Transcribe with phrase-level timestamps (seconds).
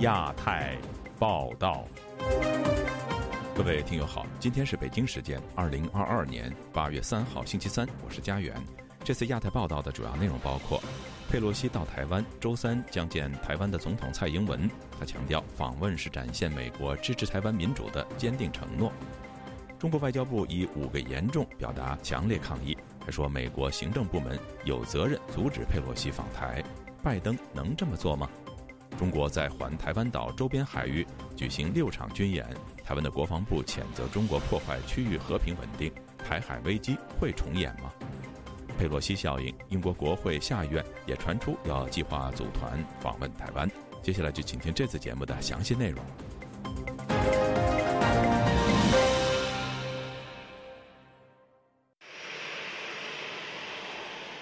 [0.00, 0.78] 亚太
[1.18, 1.84] 报道，
[3.54, 8.54] 各位听友好，今天是北京时间二零二二年八月三号星期三，我是佳远。
[9.04, 10.82] 这次亚太报道的主要内容包括：
[11.28, 18.90] 佩洛西到台湾，周三将见台湾的总统蔡英文，他强调访问是展现美国支持台湾民主的坚定承诺。
[19.78, 22.74] 中国外交部以五个严重表达强烈抗议，
[23.04, 26.64] 还说美国行政部门有责任阻止佩洛西访台。
[27.02, 28.28] 拜登能这么做吗？
[29.00, 32.46] 中国在环台湾岛周边海域举行六场军演，
[32.84, 37.90] 台湾的国防部谴责中国破坏区域和平稳定，台海危机会重演吗？
[38.78, 43.66] 佩洛西效应，英国国会下议院也传出要计划组团访问台湾。
[44.02, 46.04] 接下来就请听这次节目的详细内容。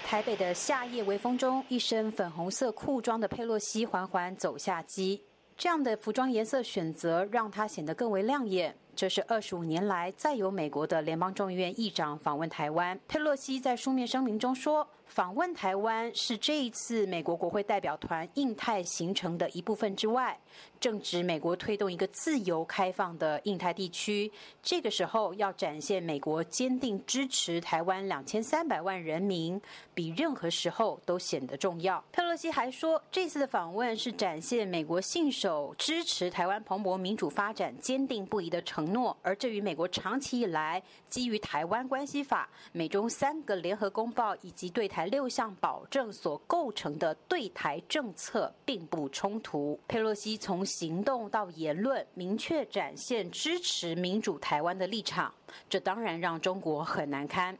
[0.09, 5.23] 台北的夏夜微风中，一身粉红色裤装的佩洛西缓缓走下机。
[5.55, 8.75] 这样的服装颜色选择，让她显得更为亮眼。
[8.95, 12.99] 这是二十五年来再有美国的联邦众议院议长访问台湾。
[13.07, 14.87] 佩洛西在书面声明中说。
[15.09, 20.39] 访问台湾是这一次美国国会代表团印太行程的一部分之外，
[20.79, 24.31] 正值美国推动一个自由开放的印太地区。
[24.61, 29.59] 这个时候要展现美国坚定支持台湾两千三百万人民，
[29.95, 32.01] 比任何时候都显得重要。
[32.11, 44.98] 佩洛西还说，这次的访问是展现美国信守支持台湾蓬勃民主发展坚定不移的承诺，而这与美国长期以来基于《台湾关系法》、美中三个联合公报以及对台。
[44.99, 49.79] 台六项保证所构成的对台政策并不冲突。
[49.87, 55.33] 佩洛西从行动到言论，明确展现支持民主台湾的立场，
[55.69, 57.57] 这当然让中国很难堪。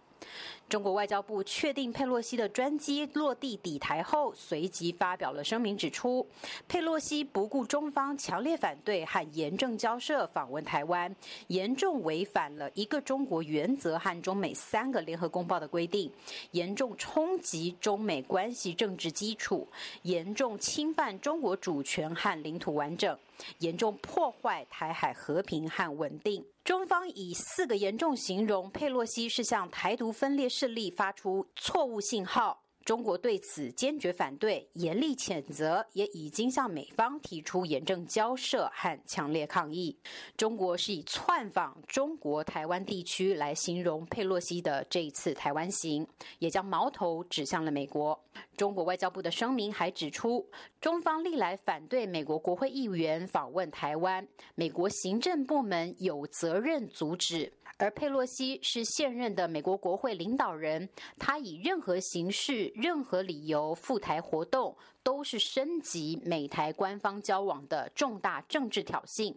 [0.69, 6.25] 中国外交部确定佩洛西的专机落地抵台后，随即发表了声明，指出
[6.67, 11.13] 佩洛西不顾中方强烈反对和严正交涉访问台湾，
[11.47, 16.11] 严重违反了一个中国原则和中美三个联合公报的规定，
[16.51, 19.67] 严重冲击中美关系政治基础，
[20.03, 23.17] 严重侵犯中国主权和领土完整，
[23.57, 26.45] 严重破坏台海和平和稳定。
[26.65, 32.65] 中方以四个严重形容佩洛西是向台独分裂势力发出错误信号。
[32.83, 39.97] 中国对此坚决反对，严厉谴责，也已经向美方提出严正交涉和强烈抗议。
[40.35, 46.05] 中国是以窜访中国台湾地区来形容佩洛西的这一次台湾行，
[46.39, 48.19] 也将矛头指向了美国。
[48.59, 50.45] 中国外交部的声明还指出，
[50.81, 57.53] 中方历来反对美国国会议员访问台湾，美国行政部门有责任阻止。
[57.77, 69.33] 而佩洛西是现任的美国国会领导人，他以任何形式、任何理由赴台活动，都是升级美台官方交往的重大政治挑衅。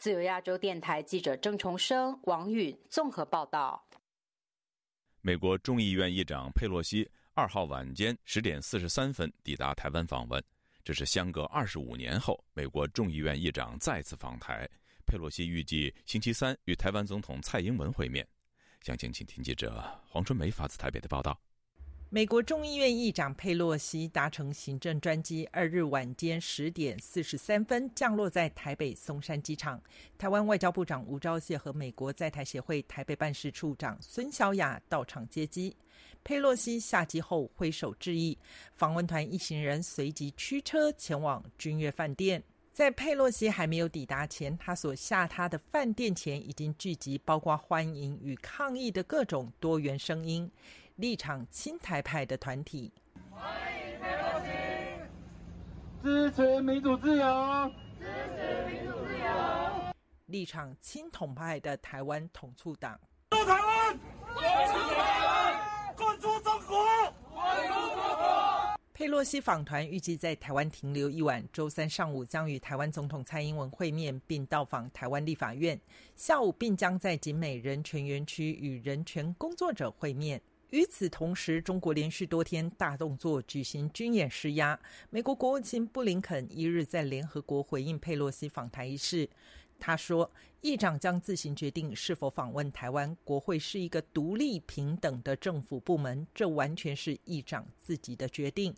[0.00, 3.86] 自由亚洲电台记者郑重生、王允综合报道。
[5.20, 10.40] 美国众议院议长佩洛西二号晚间十点四十三分抵达台湾访问，
[10.84, 14.70] 这是相隔二十五年后，美国众议院议长再次访台。
[15.04, 18.24] 佩洛西预计星期三与台湾总统蔡英文会面。
[18.82, 21.36] 详情，请听记者黄春梅发自台北的报道。
[22.08, 29.82] 美国众议院议长佩洛西搭乘行政专机，二日晚间十点四十三分降落在台北松山机场。
[30.16, 35.76] 台湾外交部长吴钊燮和美国在台协会台北办事处长孙小雅到场接机。
[36.24, 38.36] 佩洛西下机后挥手致意，
[38.74, 42.42] 访问团一行人随即驱车前往君悦饭店。
[42.72, 50.50] 在佩洛西还没有抵达前，他所下榻的饭店前已经聚集包括欢迎与抗议的各种多元声音，
[50.96, 52.90] 立场亲台派的团体。
[53.30, 53.44] 欢
[53.86, 54.48] 迎佩洛西，
[56.02, 57.70] 支持民主自由，
[58.00, 58.06] 支
[58.36, 59.94] 持民主自由。
[60.26, 62.98] 立场亲统派的台湾统促党。
[63.30, 66.84] 住台湾，住台湾，滚出中国，
[67.30, 68.80] 滚出中国。
[68.96, 75.78] 佩洛西访团预计在台湾停留一晚，周三上午将与台湾总统蔡英文会面，并到访台湾立法院。
[76.14, 80.40] 下午并将在景美人权园区与人权工作者会面。
[80.70, 84.78] 与此同时，中国连续多天大动作举行军演施压。
[85.10, 89.28] 美国国务卿布林肯一日在联合国回应佩洛西访台一事。
[89.78, 90.30] 他说
[90.62, 93.14] ：“议长将自行决定是否访问台湾。
[93.22, 98.74] 国会是一个独立平等的政府部门，这完全是议长自己的决定。”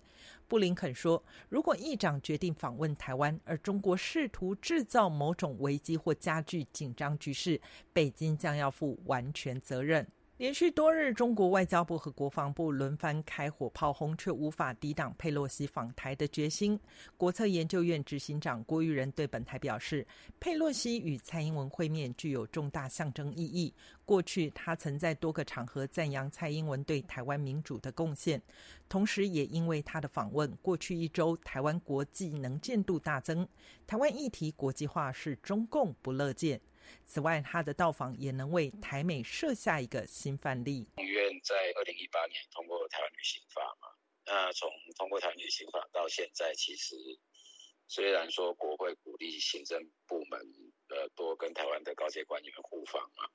[0.49, 7.61] 布林肯说：“如果议长决定访问台湾，而中国试图制造某种危机或加剧紧张局势，
[7.93, 10.07] 北京将要负完全责任。”
[10.39, 16.79] 连续多日，中国外交部和国防部轮番开火炮轰，却无法抵挡佩洛西访台的决心。
[17.17, 20.07] 国策研究院执行长郭玉仁对本台表示，
[20.39, 23.73] 佩洛西与蔡英文会面具有重大象征意义。
[24.05, 28.41] 过去，他曾在多个场合赞扬蔡英文对台湾民主的贡献，
[28.91, 33.49] 同时也因为他的访问，过去一周台湾国际能见度大增。
[33.87, 36.61] 台湾议题国际化是中共不乐见。
[37.07, 40.87] 此外，他的到访也能为台美设下一个新范例。
[40.97, 43.89] 众院在二零一八年通过台湾旅行法嘛，
[44.25, 46.95] 那从通过台湾旅行法到现在，其实
[47.89, 50.41] 虽然说国会鼓励行政部门
[50.89, 53.29] 呃多跟台湾的高阶官员互访嘛，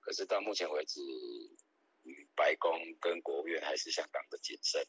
[0.00, 1.00] 可是到目前为止，
[2.34, 4.84] 白宫跟国务院还是相当的谨慎。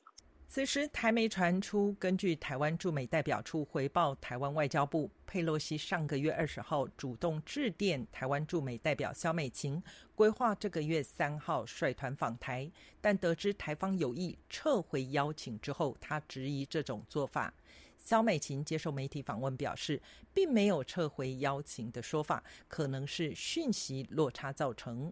[0.48, 9.84] 此时，台媒传出，根据台湾驻美代表处回报，台湾外交部佩洛西上个月二十号主动致电台湾驻美代表肖美琴，
[10.16, 12.72] 规划这个月三号率团访台，
[13.02, 17.54] 但得知台方有意撤回邀请之后，他质疑这种做法。
[17.98, 20.02] 肖美琴接受媒体访问表示，
[20.32, 25.12] 并没有撤回邀请的说法，可能是讯息落差造成。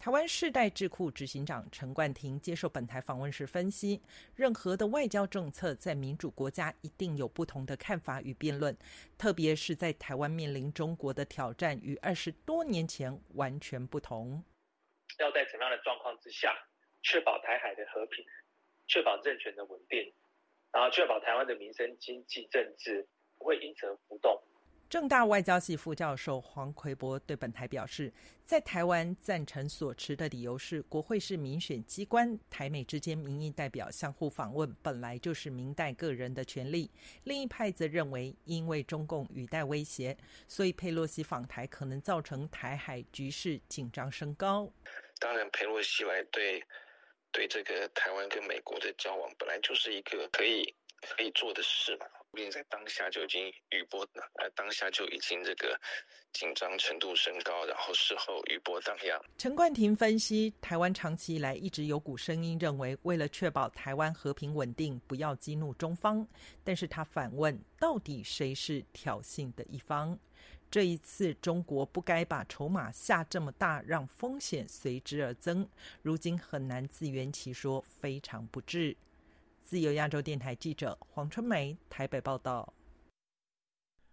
[0.00, 4.00] 台湾世代智库执行长陈冠廷接受本台访问时分析，
[4.34, 8.74] 任何的外交政策在民主国家一定有不同的看法与辩论，
[9.18, 14.42] 特别是在台湾面临中国的挑战与二十多年前完全不同。
[15.18, 16.56] 要在怎么样的状况之下，
[17.02, 18.24] 确保台海的和平，
[18.86, 20.10] 确保政权的稳定，
[20.72, 23.06] 然后确保台湾的民生、经济、政治
[23.36, 24.42] 不会因此而浮动。
[24.90, 28.12] 正大外交系副教授黄奎博对本台表示，
[28.44, 36.90] 在台湾赞成所持的理由是，国会是民选机关，台美之间民意代表相互访问本来就是民代个人的权利。
[37.22, 44.68] 另一派则认为，因为中共语带威胁，所以佩洛西访台可能造成台海局势紧张升高。
[45.20, 46.60] 当然，佩洛西来对
[47.30, 52.06] 对这个台湾跟美国的交往，本来就是一个可以可以做的事嘛。
[52.32, 55.78] 并在当下就已经余波，呃，当下就已经这个
[56.32, 59.20] 紧张程度升高，然后事后余波荡漾。
[59.38, 66.26] 陈冠廷分析，台湾长期以来一直有股声音认为，为了确保台湾和平稳定，不要激怒中方。
[66.62, 70.18] 但是他反问，到底谁是挑衅的一方？
[70.70, 75.68] 这一次中国不该把筹码下这么大，让风险随之而增。
[76.00, 78.96] 如今很难自圆其说，非常不智。
[79.70, 82.74] 自由亚洲电台记者黄春梅台北报道：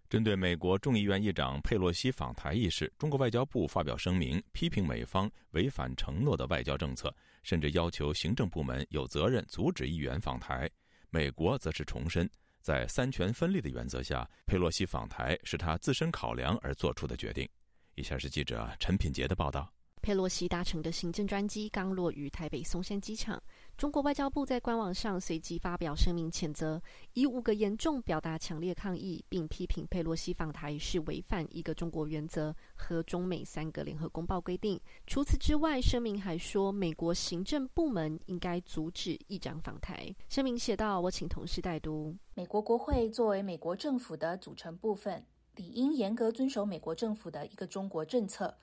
[0.08, 7.12] 针对美国众议院议长佩洛西访台一事，中国外交部发表声明，批评美方违反承诺的外交政策，
[7.42, 10.70] 甚至要求行政部门有责任阻止议员访台。
[11.10, 12.30] 美国则是重申，
[12.62, 17.50] 在三权分立的原则下，佩洛西访台是他自身考量而做出的决定。
[17.96, 19.74] 以下是记者陈品杰的报道。
[20.08, 23.44] 佩洛西搭乘的行政专机刚落于台北松山机场。
[23.76, 26.82] 中国外交部在官网上随即发表声明谴责，
[27.12, 34.80] 以五个严重表达强烈抗议，并批评佩洛西访台是违反一个中国原则和中美三个联合公报规定。
[35.06, 40.16] 除此之外，声明还说，美国行政部门应该阻止议长访台。
[40.30, 42.16] 声明写道：“我请同事代读。
[42.34, 45.26] 美国国会作为美国政府的组成部分，
[45.58, 48.58] 理应严格遵守美国政府的一个中国政策，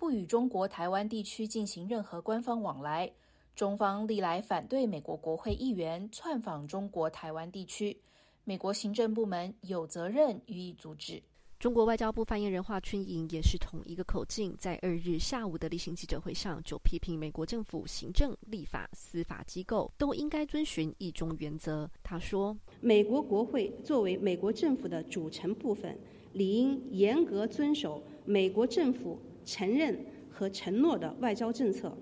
[0.00, 3.12] 不与中国台湾地区进行任何官方往来。”
[3.54, 7.94] 中方历来反对美国国会议员窜访中国台湾地区，
[8.44, 11.22] 美国行政部门有责任予以阻止。
[11.58, 21.90] 中国外交部发言人华春莹也是同一个口径，在二日下午的例行记者会上就批评美国政府行政、立法、司法机构都应该遵循一中原则。
[22.02, 25.98] 他说：“美国国会作为美国政府的组成部分，
[26.32, 29.98] 理应严格遵守美国政府承认
[30.30, 31.92] 和承诺的外交政策。”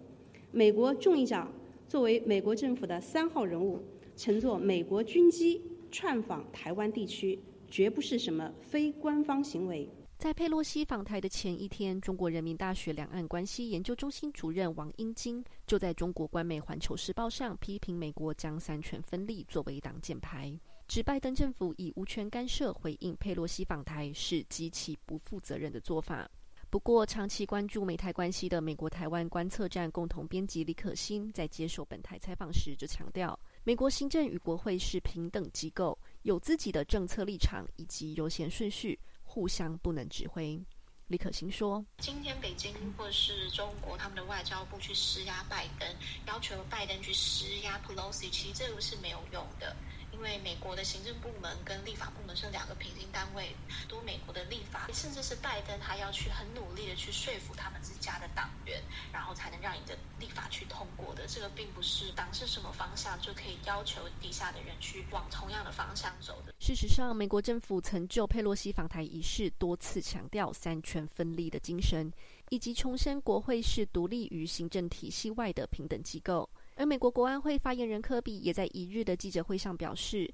[0.53, 1.51] 美国众议长
[1.89, 3.83] 作为美国政府的三号人物，
[4.17, 7.39] 乘坐美国军机窜访台湾地区，
[7.71, 9.89] 绝不是什么非官方行为。
[10.19, 20.53] 在佩洛西访台的前一天，中国人民大学两岸关系研究中心主任王英金就在中国官媒《环球时报》上批评美国将三权分立作为挡箭牌，
[20.89, 26.29] 指拜登政府以无权干涉回应佩洛西访台是极其不负责任的做法。
[26.71, 40.63] 不过，长期关注美台关系的美国台湾观测站共同编辑李可欣在接受本台采访时就强调，美国行政与国会是平等机构，有自己的政策立场以及优先顺序，互相不能指挥。
[41.07, 45.89] 李可欣说：“今天北京或是中国他们的外交部去施压拜登，
[46.27, 49.75] 要求拜登去施压 Pelosi，其实这个是没有用的。”
[50.19, 53.55] 因为美国的行政部门跟立法部门是两个平行单位，
[53.87, 58.83] 多美国的立法，甚至是拜登他要去很努力的去说服他们自家的党员，
[59.13, 61.25] 然后才能让你的立法去通过的。
[61.29, 66.53] 这个并不是党是什么方向就可以要求底下的人去往同样的方向走的。
[66.59, 72.13] 事实上，美国政府曾就佩洛西访台一事多次强调三权分立的精神，
[72.51, 76.51] 以及重申国会是独立于行政体系外的平等机构。
[76.79, 80.33] 而美国国安会发言人科比也在一日的记者会上表示，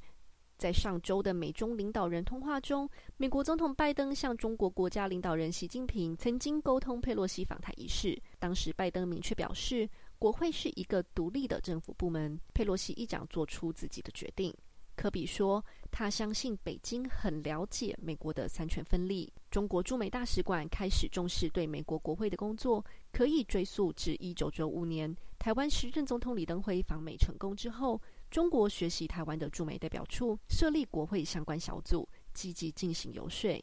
[0.59, 2.87] 在上周的美中领导人通话中，
[3.17, 8.21] 美国总统拜登向中国国家领导人习近平曾经沟通佩洛西访台一事。
[8.39, 14.55] 当时拜登明确表示，国会是一个独立的政府部门，佩洛西议长做出自己的决定。
[14.97, 19.33] 科比说，他相信北京很了解美国的三权分立。
[19.51, 25.15] 中国驻美大使馆开始重视对美国国会的工作，可以追溯至一九九五年。
[25.39, 33.63] 台湾时任总统李登辉访美成功之后，中国学习台湾的驻美代表处，设立国会相关小组，积极进行游说，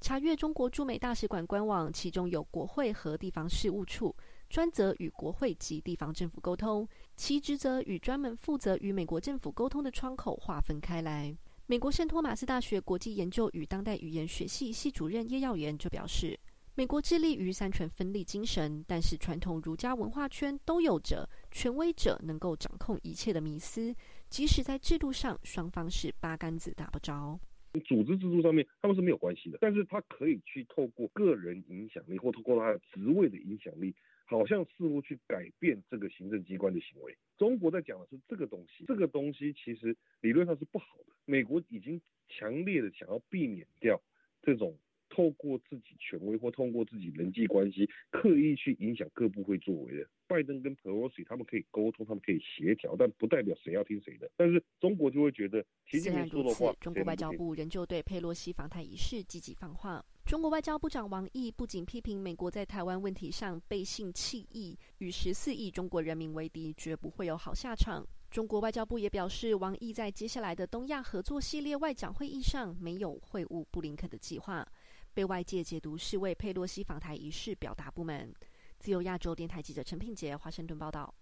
[0.00, 4.14] 查阅中国驻美大使馆官网，其中有国会和地方事务处，
[4.50, 11.32] 专责与国会及地方政府沟通，其职责与专门负责与美国政府沟通的窗口划分开来。
[11.66, 16.38] 美国圣托马斯大学国际研究与当代语言学系系主任叶耀元就表示。
[16.76, 23.94] 美国致力于三权分立精神，但是传统儒家文化圈都有着权威者能够掌控一切的迷思，
[24.30, 27.38] 即使在制度上双方是八竿子打不着。
[27.84, 33.94] 组织制度上面他们是没有关系的，但是他可以去透过个人影响力或透过他的职位的影响力，
[34.30, 37.16] 好像似乎去改变这个行政机关的行为。
[37.36, 41.12] 中国在讲的是这个东西，这个东西其实理论上是不好的。
[41.24, 44.00] 美国已经强烈的想要避免掉
[44.40, 44.78] 这种。
[45.12, 50.08] 透过自己权威或通过自己人际关系，刻意去影响各部会作为的。
[50.28, 54.30] 拜登跟 Pelosi 他们可以沟通，他们可以协调，但不代表谁要听谁的。
[54.36, 60.00] 但是中国就会觉得，虽然如此，中国外交部仍旧对佩洛西访台一事积极放话。
[60.24, 68.06] 中国外交部长王毅不仅批评美国在台湾问题上背信弃义，与十四亿中国人民为敌，绝不会有好下场。
[68.30, 74.64] 中国外交部也表示，王毅在接下来的东亚合作系列外长会议上没有会晤布林肯的计划。
[75.12, 78.32] 被外界解读是为佩洛西访台一事表达不满。
[78.78, 81.12] 自由亚洲电台记者陈品杰华盛顿报道：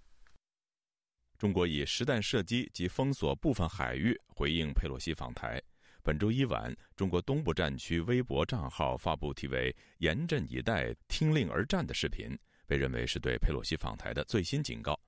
[1.38, 5.58] 中国以实弹射击及封锁部分海域回应佩洛西访台。
[6.02, 14.98] 本周一晚，中国东部战区微博账号发布题为“严阵以待，听令而战”的视频，被认为是对佩洛西访台的最新警告。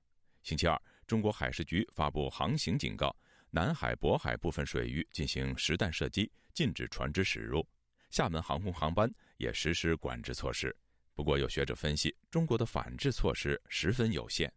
[0.43, 3.15] 星期二，中国海事局发布航行警告，
[3.49, 7.67] 南海、渤海部分水域进行实弹射击，禁止船只驶入。
[8.11, 10.75] 厦门航空航班也实施管制措施，
[11.15, 14.51] 不过有学者分析，中国的反制措施十分有限。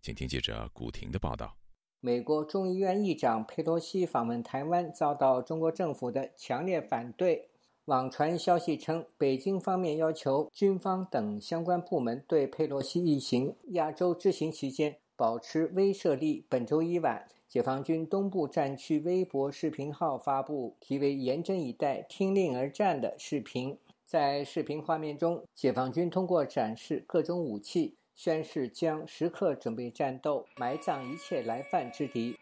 [0.00, 1.56] 请听记者古婷的报道：
[2.04, 7.48] 美国众议院议长佩洛西访问台湾，遭到中国政府的强烈反对。
[7.84, 16.44] 网传消息称，北京方面要求军方等相关部门对佩洛西一行亚洲之行期间保持威慑力。
[16.48, 17.28] 本周一晚。
[17.48, 23.78] 解放军东部战区微博视频号发布题为“严阵以待，听令而战”的视频。
[24.06, 32.36] 在视频画面中，解放军通过展示各种武器，宣誓将时刻准备战斗，埋葬一切来犯之敌。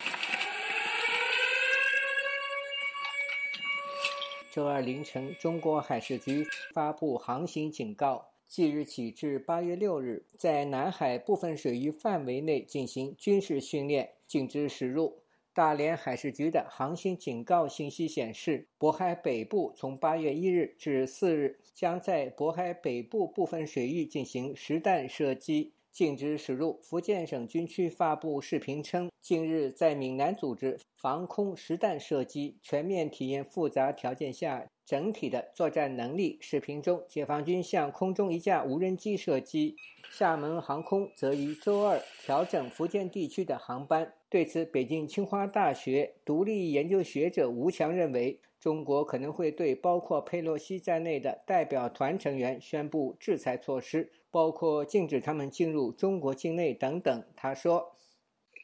[4.53, 8.27] 周二凌晨，中国海事局发布航行警告。
[8.49, 15.23] 即日起至八月六日，在南海部分水域范围内进行军事训练，禁止驶入。
[15.53, 26.79] 大连海事局的航行警告信息显示，渤海北部从八月一日至四日，将在渤海北部部分水域进行实弹射击，禁止驶入。
[26.83, 34.67] 福建省军区发布视频称，近日在闽南组织防空实弹射击，全面体验复杂条件下。
[34.87, 36.37] 整体的作战能力。
[36.41, 39.77] 视频中，解放军向空中一架无人机射击。
[40.11, 44.15] 厦门航空则于周二调整福建地区的航班。
[44.31, 57.25] 对此，北京清华大学独立研究学者吴强认为，中国可能会对包括佩洛西在内的代表团成员宣布制裁措施，包括禁止他们进入中国境内等等。
[57.37, 57.97] 他说：“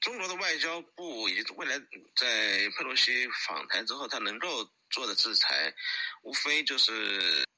[0.00, 1.76] 中国的外交部以及未来
[2.14, 2.26] 在
[2.78, 4.48] 佩洛西访台之后，他能够。”
[4.88, 5.74] 做的制裁，
[6.22, 6.92] 无非就是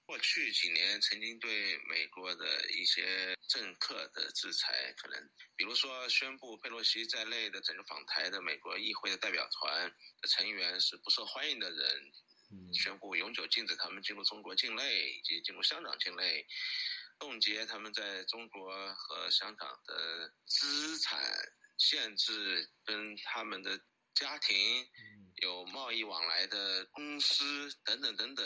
[0.09, 12.13] 过去几年曾经对美国的一些政客的制裁，可能比如说宣布佩洛西在内的整个访台的美国议会的代表团的成员是不受欢迎的人，
[12.73, 16.47] 宣布永久禁止他们进入中国境内以及进入香港境内，
[17.19, 21.21] 冻结他们在中国和香港的资产，
[21.77, 23.79] 限制跟他们的
[24.15, 24.89] 家庭。
[25.41, 28.45] 有贸易往来的公司等等等等。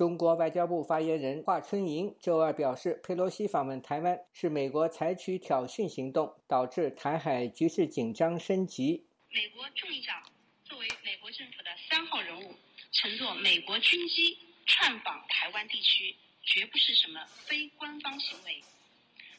[0.00, 9.04] 中国外交部发言人华春莹周二表示，佩洛西访问台湾是美国采取挑衅行动，导致台海局势紧张升级。
[9.30, 10.22] 美国众议长
[10.64, 12.54] 作为美国政府的三号人物，
[12.92, 18.58] 乘坐美国军机窜访台湾地区，绝不是什么非官方行为。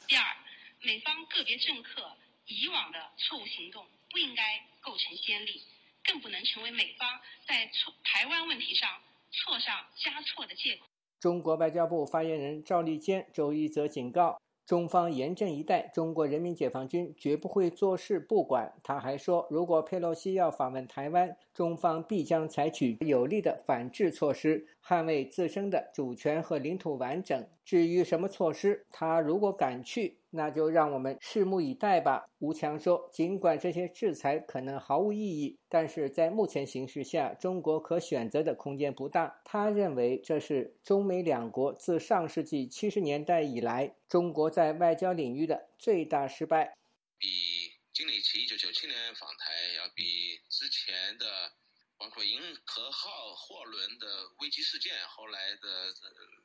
[0.06, 0.24] 第二，
[0.82, 2.08] 美方个别政客
[2.46, 5.60] 以往的错误行动不应该构成先例，
[6.04, 8.88] 更不能成为美方在错台湾问题上。
[9.32, 10.86] 错上加错的借口。
[11.18, 18.72] 中国外交部发言人赵立坚周一则警告，中方严阵以待，中国人民解放军绝不会坐视不管。
[18.82, 27.46] 他还说，如果佩洛西要访问台湾，中方必将采取有力的反制措施，捍卫自身的主权和领土完整。
[27.64, 30.18] 至于什么措施，他如果敢去。
[30.34, 32.26] 那就让我们拭目以待吧。
[32.38, 46.74] 吴强说：“尽管这些制裁可能毫无意义，但是在目前形势下，中国可选择的空间不大。”他认为这是中美两国自上世纪七十年代以来中国在外交领域的最大失败。
[47.18, 47.28] 比
[47.92, 51.26] 金里奇一九九七年访台要比之前的
[51.98, 54.06] 包括银河号货轮的
[54.40, 55.92] 危机事件，后来的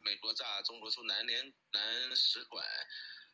[0.03, 1.41] 美国炸中国驻南联
[1.71, 2.63] 南使馆。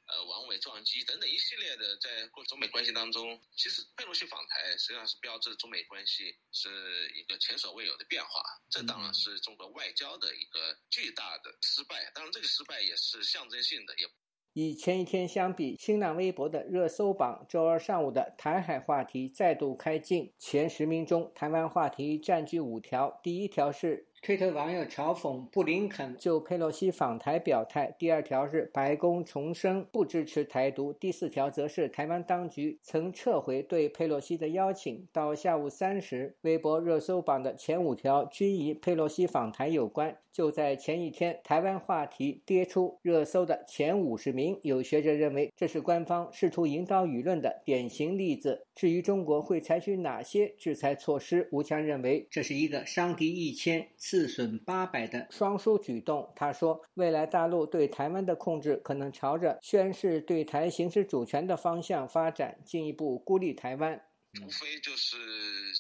[0.06, 8.44] 呃，王伟撞击等等一系列的，在过中美关系当中，其实佩洛西访台实际上是标志中美关系是一个前所未有的变化。
[8.70, 12.12] 这当然是中国外交的一个巨大的失败。
[12.14, 13.96] 当然，这个失败也是象征性的。
[13.98, 14.08] 也
[14.54, 24.10] 与前一天相比，新浪微博的热搜榜周二上午的台海话题再度开进，前十名中，台湾话题占据五条，第一条是。
[24.26, 27.94] 推特网友嘲讽布林肯就佩洛西访台表态。
[28.00, 30.94] 第二条是白宫重申不支持台独。
[30.94, 35.06] 第四条则是台湾当局曾撤回对佩洛西的邀请。
[35.12, 40.16] 到下午三时，微博热搜榜的前五条均与佩洛西访台有关。
[40.34, 44.60] 就在前一天，台湾话题跌出热搜的前五十名。
[44.64, 48.66] 有学者认为，这是官方试图引导舆论的典型例子。
[48.74, 53.88] 至于中国会采取哪些制裁措施，吴强认为这是一个伤敌一千。
[53.96, 64.02] 自损八百的双输举动，他说，未来大陆对台湾的控制可能朝着宣示对台行使主权的方向发展，进一步孤立台湾。
[64.44, 65.16] 无非就是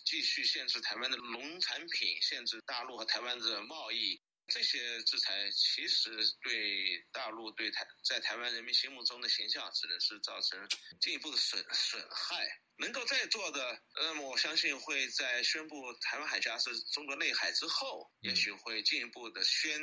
[0.06, 4.22] 继续限制台湾的农产品，限制大陆和台湾的贸易。
[4.54, 6.12] 这些制裁其实
[6.44, 10.70] 对大陆对台在台湾人民心目中的形象，只能是造成
[11.02, 12.62] 进一步的损损害。
[12.78, 13.60] 能够再做的，
[13.96, 19.80] 那么我相信会在宣布台湾海峡是中国内海之后，也许会进一步的宣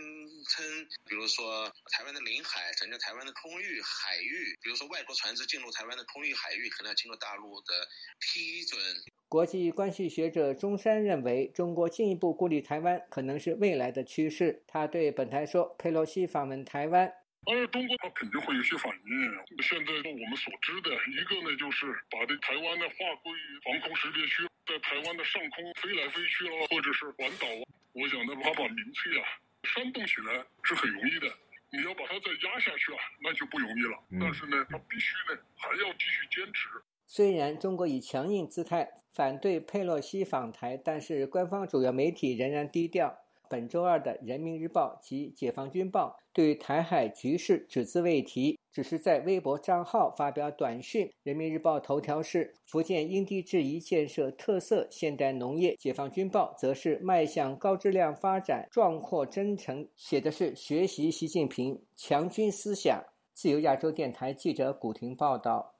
[0.48, 0.64] 称，
[1.06, 8.80] 比如说台湾的领海，整个台湾的空域海域，比如说外国船只进入台湾的空域海域，可能要经过大陆的批准。
[9.28, 14.64] 国际关系学者钟山认为，中国进一步孤立台湾可能是未来的趋势。
[14.66, 17.12] 他对本台说：“佩洛西访问台湾。”
[17.46, 19.62] 而中国它肯定会有些反应。
[19.62, 23.32] 现在我们所知的一个呢，就是把这台湾呢划归
[23.64, 27.62] 防空识别区，在台湾的上空飞来飞去啊，或者是环岛啊。
[27.92, 29.24] 我想呢，他把民粹啊
[29.64, 31.26] 煽动起来是很容易的，
[31.72, 33.98] 你要把它再压下去啊，那就不容易了。
[34.20, 36.68] 但是呢，他必须呢还要继续坚持。
[37.06, 43.19] 虽然中国以强硬姿态反对佩洛西访台，但是官方主要媒体仍然低调。
[43.50, 51.08] 本周二的《人民日报》及《解放军报》对台海局势只字未提，只是在微博账号发表短讯。
[51.24, 63.02] 《人民日报》头条是“福建因地制宜建设特色现代农业”，《解放军报》则是“迈向高质量发展，壮阔征程”，写的是学习习近平强军思想。
[63.32, 65.74] 自由亚洲电台记者古婷报道。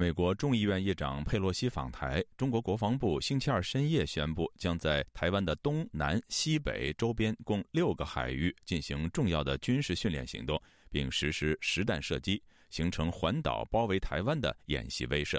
[0.00, 10.56] 美国众议院议长佩洛西访台，中国国防部星期二深夜宣布，将在台湾的东南西北周边共六个海域进行重要的军事训练行动，
[10.88, 15.36] 并实施实弹射击，形成环岛包围台湾的演习威慑。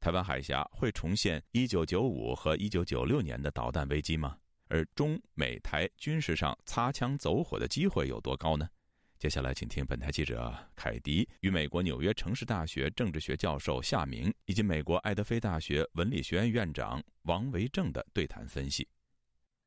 [0.00, 4.36] 台湾海峡会重现1995和1996年的导弹危机吗？
[4.66, 8.68] 而中美台军事上擦枪走火的机会有多高呢？
[9.24, 18.86] 接下来，请听本台记者凯迪与美国纽约城市大学政治学教授夏明以及美国爱德菲大学文理学院院长王维正的对谈分析。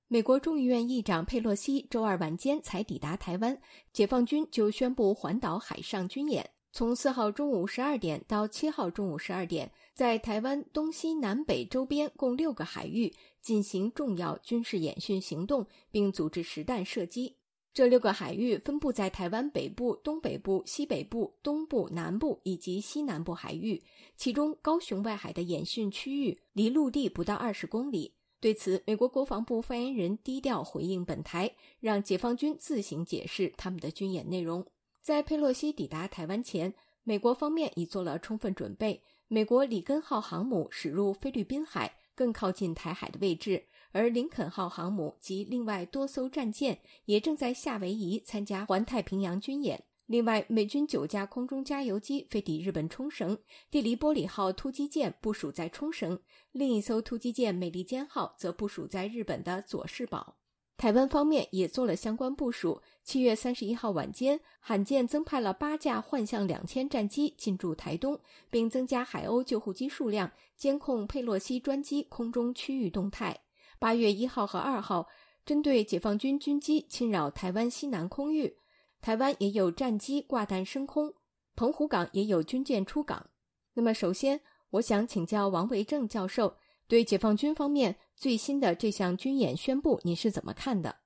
[0.07, 3.59] 美国众议院议长佩洛西周二晚间才抵达台湾，
[3.91, 17.37] 解放军就宣布环岛海上军演，从四号中午十二点到七号中午十二点，在台湾东西南北周边共六个海域进行重要军事演训行动，并组织实弹射击。
[17.73, 23.83] 这六个海域分布在台湾北部、东北部、西北部、东部、南部以及西南部海域，
[24.15, 28.15] 其中高雄外海的演训区域离陆地不到二十公里。
[28.39, 34.65] 对此，美国国防部发言人低调回应本台，让解放军自行解释他们的军演内容。
[35.01, 39.03] 在佩洛西抵达台湾前，美国方面已做了充分准备。
[39.27, 43.65] 美国里根号航母驶入菲律宾海，更靠近台海的位置，
[43.97, 49.83] 而林肯号航母及另外多艘战舰也正在夏威夷参加环太平洋军演。
[50.05, 53.37] 另外，美军九架空中加油机飞抵日本冲绳，
[53.69, 56.17] 地离玻璃号突击舰部署在冲绳，
[56.51, 60.37] 另一艘突击舰美利坚号则部署在日本的佐世保。
[60.77, 62.79] 台湾方面也做了相关部署。
[63.03, 68.17] 七月三十一号晚间，罕见增派了八架幻象两千战机进驻台东，
[68.51, 73.37] 并增加海鸥救护机数量，监控佩洛西专机空中区域动态。
[73.79, 75.07] 八月一号和二号，
[75.45, 78.59] 针对解放军军机侵扰台湾西南空域。
[78.99, 81.13] 台湾也有战机挂弹升空，
[81.55, 83.29] 澎湖港也有军舰出港。
[83.73, 90.97] 那么，首先我想请教王维正教授，对解放军方面最新的这项军演宣布，你是怎么看的？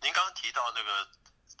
[0.00, 0.90] 您刚刚提到那个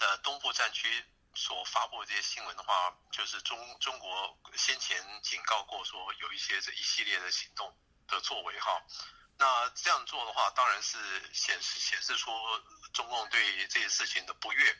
[0.06, 0.86] 呃东部战区
[1.34, 4.08] 所发布的这些新闻的话，就是中中国
[4.54, 7.66] 先前警告过说有一些这一系列的行动
[8.06, 8.70] 的作为哈。
[9.38, 10.98] 那这样做的话，当然是
[11.32, 12.30] 显示显示出
[12.94, 14.78] 中共对这些事情的不悦。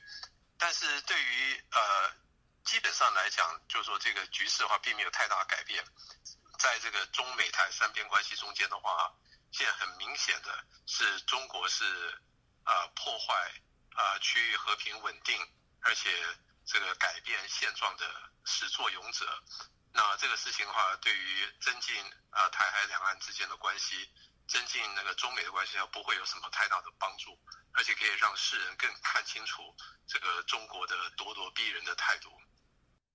[0.59, 2.11] 但是对于呃，
[2.65, 5.85] 基本上来讲，就是说这个局势的话，并没有太大改变。
[6.59, 9.13] 在这个中美台三边关系中间的话，
[9.53, 11.85] 现在很明显的是中国是
[12.65, 13.53] 呃破坏
[13.95, 15.39] 呃区域和平稳定，
[15.83, 16.11] 而且
[16.65, 19.43] 这个改变现状的始作俑者。
[19.93, 21.95] 那这个事情的话，对于增进
[22.31, 24.11] 啊台海两岸之间的关系。
[24.47, 27.37] 增进那个中美的关系，它不会有什么太大的帮助，
[27.73, 29.63] 而且可以让世人更看清楚
[30.07, 32.31] 这个中国的咄咄逼人的态度。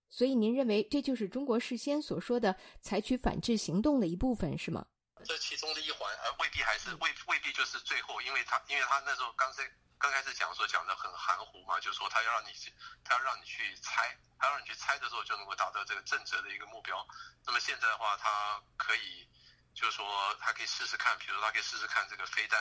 [0.09, 4.85] 所以，您认为这就是中国事先所说的采取反制行动的一部分，是吗？
[5.23, 9.63] 这其中的一环，而未必还是未未必就是最后，因为他因为他那时候刚才
[9.97, 12.73] 刚开始讲说讲的很含糊嘛，就是说他要让你去，
[13.05, 17.07] 他要让你去猜，他让你去猜的时候就能够达到这个正则的一个目标。
[17.45, 19.25] 那么现在的话，他可以。
[19.73, 22.59] 就是说，他可以试试看，比如说，他可以试试看这个飞弹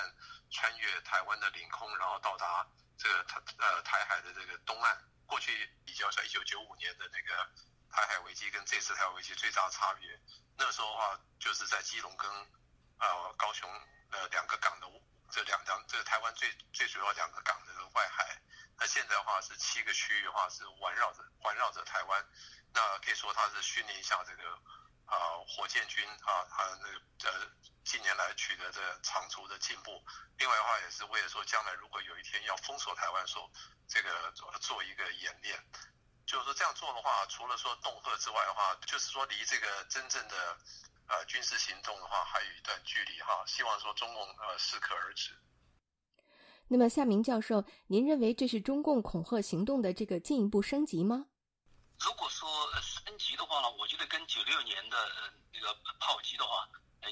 [0.50, 4.96] 穿越台湾的领空，然后到达这个台呃台海的这个东岸。
[5.26, 7.48] 过去比较像一九九五年的那个
[7.90, 10.08] 台海危机跟这次台海危机最大的差别，
[10.56, 12.28] 那时候的话就是在基隆跟
[12.98, 13.70] 呃高雄
[14.10, 14.86] 呃两个港的
[15.30, 18.40] 这两两这个台湾最最主要两个港的外海。
[18.76, 22.24] 那现在的话是七个区域的话是环绕着环绕着台湾，
[22.72, 24.58] 那可以说它是训练一下这个。
[25.10, 26.96] 啊，火箭军啊，他，那个
[27.26, 27.50] 呃，
[27.84, 29.90] 近年来取得的长足的进步。
[30.38, 33.50] 另外的话，也是为了说，将来如果有一天要封锁台湾，说
[33.88, 35.58] 这个做一个演练，
[36.26, 40.56] 就是说这样做的话，除了说恫吓之外的话，就是说离这个真正的
[41.08, 43.44] 呃军事行动的话，还有一段距离哈。
[43.46, 45.32] 希望说中共呃适可而止。
[46.68, 51.26] 那么夏明教授，您认为这是中共恐吓行动的这个进一步升级吗？
[52.00, 52.48] 如果说
[52.80, 54.96] 升级的话呢，我觉得跟九六年的
[55.52, 56.66] 那个炮击的话，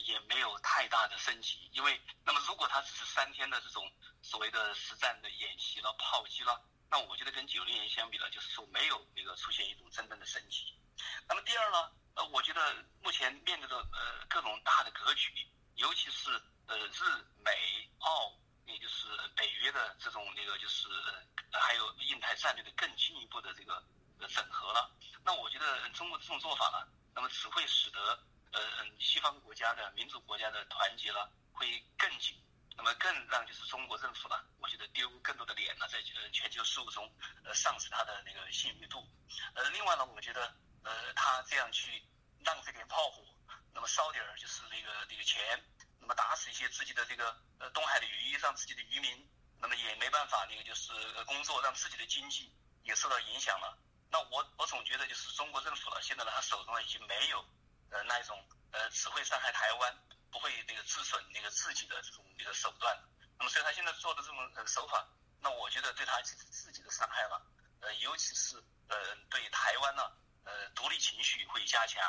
[0.05, 1.69] 也没有太大的升级。
[1.73, 3.91] 因为那么如果它只是三天的这种
[4.23, 6.59] 所谓的实战的演习了、炮击了，
[6.91, 10.75] 那我觉得跟九六年相比呢，就是说没有那个出现一种真正的升级。
[11.29, 15.31] 那么第二呢，呃，我觉得目前面对的呃各种大的格局，
[15.75, 16.31] 尤其是
[16.67, 17.05] 呃日
[17.45, 17.53] 美
[17.99, 18.33] 澳，
[18.65, 20.89] 也就是北约的这种那个就是
[21.53, 23.85] 还有印太战略的更进一步的这个。
[24.27, 24.91] 整合了，
[25.25, 28.01] 那我觉得中国这种做法呢，那么只会使得
[28.53, 32.37] 呃嗯西方国家的民主国家的团结呢会更紧，
[32.77, 37.13] 那么更让就是中国政府呢，我觉得丢更多的脸呢，在呃全球事务中
[37.45, 39.07] 呃丧失它的那个信誉度。
[39.55, 42.03] 呃，另外呢，我觉得呃他这样去
[42.45, 43.23] 浪费点炮火，
[43.75, 45.65] 那么烧点儿就是那个那个钱，
[46.01, 49.29] 那么打死一些自己的这个呃东海的鱼，让自己的渔民
[49.61, 50.93] 那么也没办法那个就是
[51.25, 52.53] 工作，让自己的经济
[52.85, 53.79] 也受到影响了。
[54.11, 57.45] 那我我总觉得就是中国政府了，现在呢，他手中呢已经没有
[57.91, 58.43] 呃那一种
[58.73, 59.99] 呃只会伤害台湾，
[60.31, 62.97] 不会那个自损那个自己的这种那个手段。
[63.39, 65.07] 那么所以他现在做的这种呃手法，
[65.41, 67.47] 那我觉得对他其实自己的伤害了，
[67.81, 68.57] 呃尤其是
[68.89, 70.03] 呃对台湾呢
[70.45, 72.03] 呃独立情绪会加强。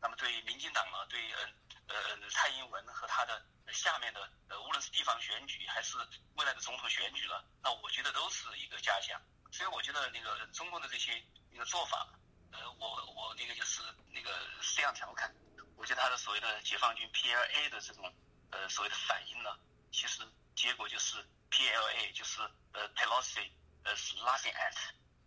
[0.00, 1.48] 那么对民进党呢，对呃
[1.86, 5.96] 呃蔡英文和他的下面的呃无论是地方选举还是
[6.34, 9.18] 未来的总统选举了，那我觉得都是一个加强。
[9.50, 12.08] 所以我觉得那个中共的这些一个做法，
[12.50, 13.80] 呃，我我那个就是
[14.12, 14.28] 那个
[14.60, 15.32] 是这样调侃，
[15.76, 18.12] 我觉得他的所谓的解放军 PLA 的这种
[18.50, 19.50] 呃所谓的反应呢，
[19.92, 20.22] 其实
[20.56, 21.16] 结果就是
[21.52, 22.40] PLA 就是
[22.72, 23.52] 呃 Pelosi
[23.84, 24.74] 呃是 laughing at，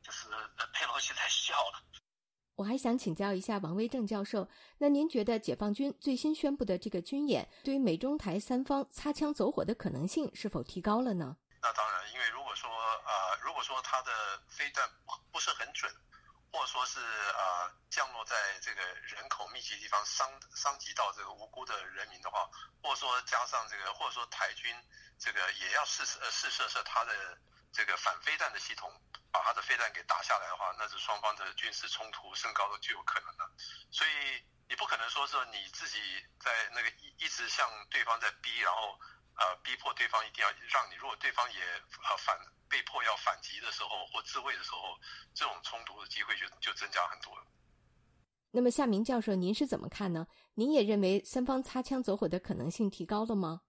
[0.03, 1.81] 就是呃佩洛西在笑了。
[2.55, 11.37] 我还想请教一下王威正教授，那您觉得解放军最新宣布的这个军演，对于美中台三方擦枪走火的可能性是否提高了呢？
[11.61, 14.11] 那当然，因为如果说呃，如果说他的
[14.47, 14.89] 飞弹
[15.31, 15.91] 不是很准，
[16.57, 22.49] 或者说是呃降落在这个人口密集地方，伤伤及到这个无辜的人民的话，
[22.81, 24.73] 或者说加上这个，或者说台军
[25.19, 27.13] 这个也要试呃试射射它的
[27.71, 28.91] 这个反飞弹的系统。
[29.29, 33.51] 把他的飞弹给打下来的话，那是双方的军事冲突升高的就有可能了。
[33.91, 35.99] 所以你不可能说是你自己
[36.39, 38.97] 在那个一一直向对方在逼，然后
[39.35, 40.95] 呃逼迫对方一定要让你。
[40.95, 41.61] 如果对方也
[42.09, 44.97] 呃反被迫要反击的时候或自卫的时候，
[45.33, 47.45] 这种冲突的机会就就增加很多了。
[48.51, 50.27] 那么夏明教授，您是怎么看呢？
[50.55, 53.61] 您也认为三方擦枪走火的可能性提高了吗？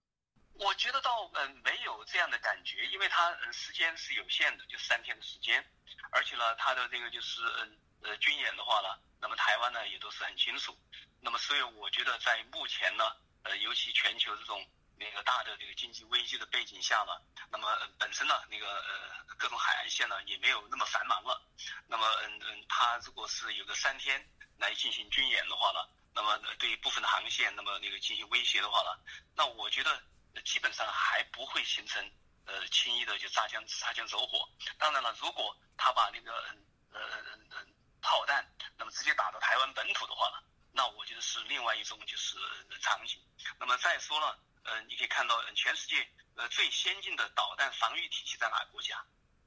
[0.54, 5.64] 我觉得倒嗯没有这样的感觉，因为它嗯时间是有限的，就三天的时间，
[6.10, 10.76] 而且呢，它的这个就是嗯呃军演的话呢，那么台湾呢也都是很清楚，
[11.20, 13.04] 那么所以我觉得在目前呢，
[13.42, 14.64] 呃尤其全球这种
[14.98, 17.12] 那个大的这个经济危机的背景下呢，
[17.50, 21.40] 那么本身呢那个呃各种海岸线呢也没有那么繁忙了，
[21.86, 24.24] 那么嗯嗯它如果是有个三天
[24.58, 28.98] 来进行军演的话呢，那么对部分的航线那么那个进行威胁的话呢，
[29.34, 30.02] 那我觉得。
[30.44, 32.00] 基本上还不会形成
[32.44, 34.48] 呃轻易的就擦枪擦枪走火。
[34.78, 37.00] 当然了，如果他把那个嗯呃
[37.50, 37.66] 呃
[38.00, 42.38] 炮弹那么直接打到台湾本土的话呢，那我觉得是另外一种就是
[42.80, 43.20] 场景。
[43.58, 49.04] 那么再说了，呃，你可以看到全世界呃最先进的导弹防御体系在哪个国家？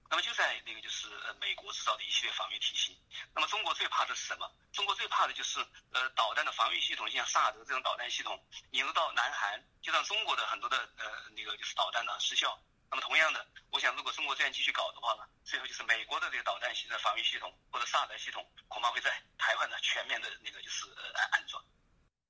[0.10, 3.00] 那么就在那个就是呃美国制造的一系列防御体系。
[3.34, 4.52] 那么中国最怕的是什么？
[4.74, 8.38] 中国最怕的就是呃导弹的防御系统，就像萨德这种导弹系统
[8.72, 12.60] 引入到南韩，就让中国的很多的呃那个就是导弹呢失效。
[12.90, 21.64] 那么同样的，我想如果中国这样继续搞的话呢，最后就是美国的这个导弹系的防御系统或者萨德系统，恐怕会在台湾呢全面的那个就是呃安装。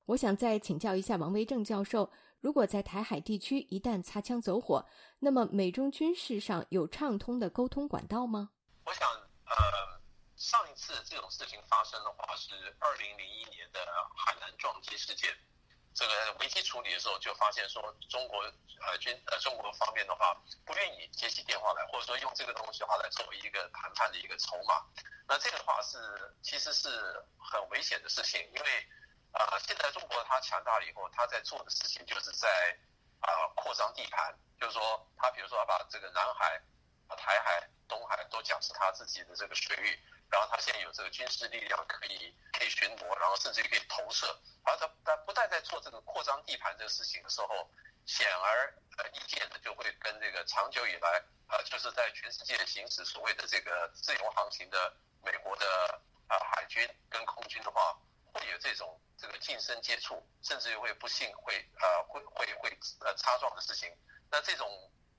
[0.06, 2.12] 我想再请教一下王维正教授。
[2.41, 4.84] 如果在台海地区一旦擦枪走火，
[5.19, 8.49] 那么美中军事上有畅通的沟通管道吗？
[8.84, 9.08] 我想，
[9.45, 10.01] 呃，
[10.36, 13.80] 上一次这种事情发生的话是二零零一年的
[14.17, 15.30] 海南撞击事件。
[15.93, 20.34] 这个危机处理的时候就发现说，中国呃军呃中国方面的话
[20.65, 24.82] 不愿意接起电话来，或者说用这个东西的话来作为一个谈判的一个筹码。
[25.27, 25.99] 那这个话是
[26.41, 26.89] 其实是
[27.38, 28.67] 很危险的事情，因为。
[29.32, 32.48] 啊，现在中国它强大了以后，它在做的事情就是在
[33.22, 36.62] 啊扩张地盘，就是说，它比如说把这个南海、
[37.15, 39.98] 台海、东海都讲是它自己的这个水域，
[40.30, 44.28] 然后它现在有这个军事力量可以可以巡逻，然后甚至于可以投射，
[44.63, 47.70] 而它它不但在做这个扩张地盘这个事情的时候，
[48.06, 48.76] 显而
[49.13, 57.98] 易见的就会跟这个长久以来呃就是在全世界行使所谓的这个自由航行的美国的啊海军跟空军的话。
[58.34, 63.88] 会有这种这个近身接触，甚至于会不幸会呃会会会呃擦撞的事情。
[64.31, 64.67] 那这种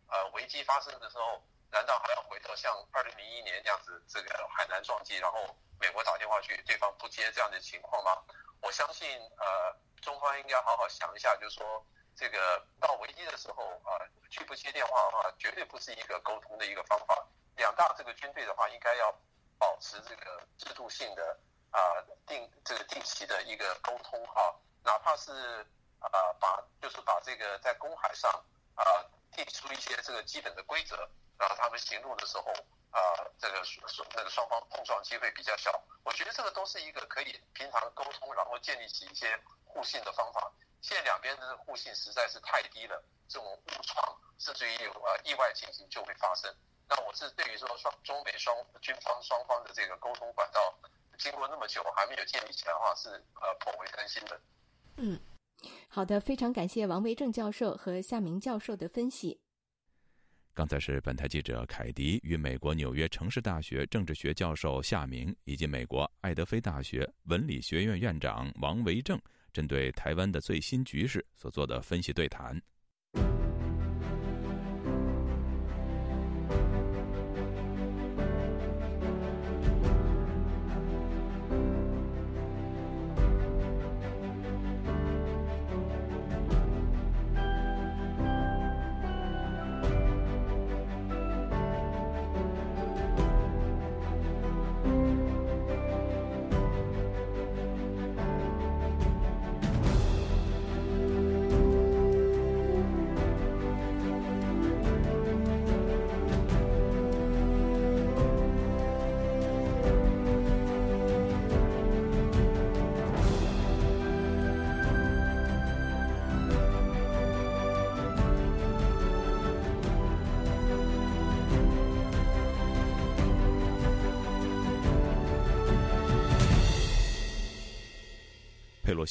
[0.08, 8.10] 呃危机发生的时候，难道还要回头像二零零一年这样子这个海南撞击，然后美国打电话去，对方不接这样的情况吗？
[8.60, 11.86] 我相信呃中方应该好好想一下，就是说
[12.16, 17.24] 这个到危机的时候啊，去不接电话的话，绝对不是一个沟通的一个方法。
[17.54, 19.12] 两大这个军队的话，应该要
[19.60, 21.38] 保持这个制度性的。
[21.72, 21.80] 啊，
[22.26, 24.54] 定这个定期的一个沟通哈，
[24.84, 25.32] 哪怕是
[26.00, 28.30] 啊把就是把这个在公海上
[28.74, 28.84] 啊
[29.32, 30.96] 定出一些这个基本的规则，
[31.38, 32.52] 然后他们行动的时候
[32.90, 33.00] 啊
[33.38, 35.82] 这个双那个双方碰撞机会比较小。
[36.04, 40.52] 我觉得这个都是一个可以平常沟通，然后建立起一些互信的方法。
[40.82, 46.54] 现在两边的互信实在是太低了，这种误闯甚至于有呃意外情形就会发生。
[46.86, 50.74] 那我是对于说双中美双军方双方的这个沟通管道。
[51.22, 54.40] 经过那么久还没有建立起来的话，是呃颇为担心的。
[54.96, 55.18] 嗯，
[55.88, 59.40] 好的，非常感谢王维正教授和夏明教授的分析。
[60.54, 69.18] 刚才是本台记者凯迪与美国纽约城市大学政治学教授夏明以及美国爱德菲大学文理学院院长王维正
[69.50, 72.60] 针对台湾的最新局势所做的分析对谈。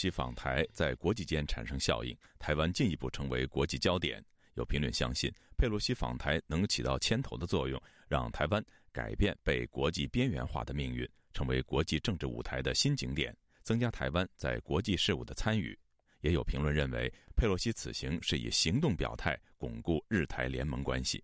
[0.01, 4.19] 洛西访台在国际间产生效应，台湾进一步成为国际焦点。
[4.55, 15.77] 有评论相信，佩洛西访台能起到牵头的作用，让台湾改变被国际边缘化的命运，成为国际政治舞台的新景点，增加台湾在国际事务的参与。
[16.21, 21.23] 也有评论认为，佩洛西此行是以行动表态，巩固日台联盟关系。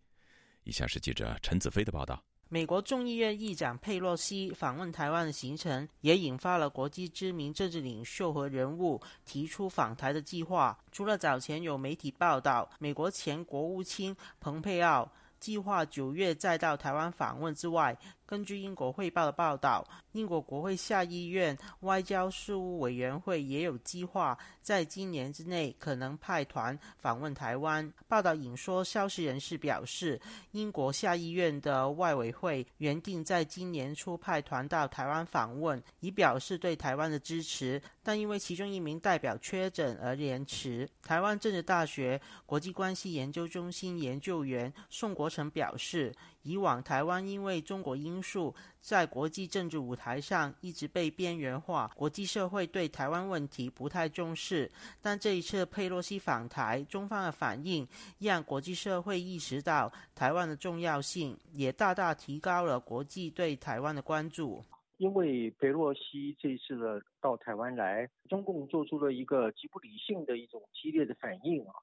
[0.65, 2.23] 以下是记者陈子飞的报道。
[2.49, 10.77] 美国众议院议长佩洛西访问台湾的行程，也引发了国际知名政治领袖和人物提出访台的计划。
[10.89, 27.89] 除了早前有媒体报道，美国前国务卿蓬佩奥计划九月再到台湾访问之外，根据英国汇报的报道，英国国会下议院外交事务委员会也有计划在今年之内可能派团访问台湾。
[28.05, 30.19] 报道引说消息人士表示，
[30.51, 40.85] 英国下议院的外委会原定在今年初派团到台湾访问，以表示对台湾的支持，但因为其中一名代表确诊而延迟。
[41.01, 46.13] 台湾政治大学国际关系研究中心研究员宋国成表示。
[46.47, 54.71] 以往台湾因为中国因素，在国际政治舞台上一直被边缘化，国际社会对台湾问题不太重视。
[55.01, 57.85] 但这一次佩洛西访台，中方的反应
[58.19, 64.63] 让国际社会意识到台湾的重要性，也大大提高了国际对台湾的关注。
[64.95, 71.73] 因为佩洛西这一次的到台湾来，中共做出了一个极不理性的一种激烈的反应啊，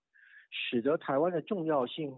[0.50, 2.10] 使得台湾的重要性。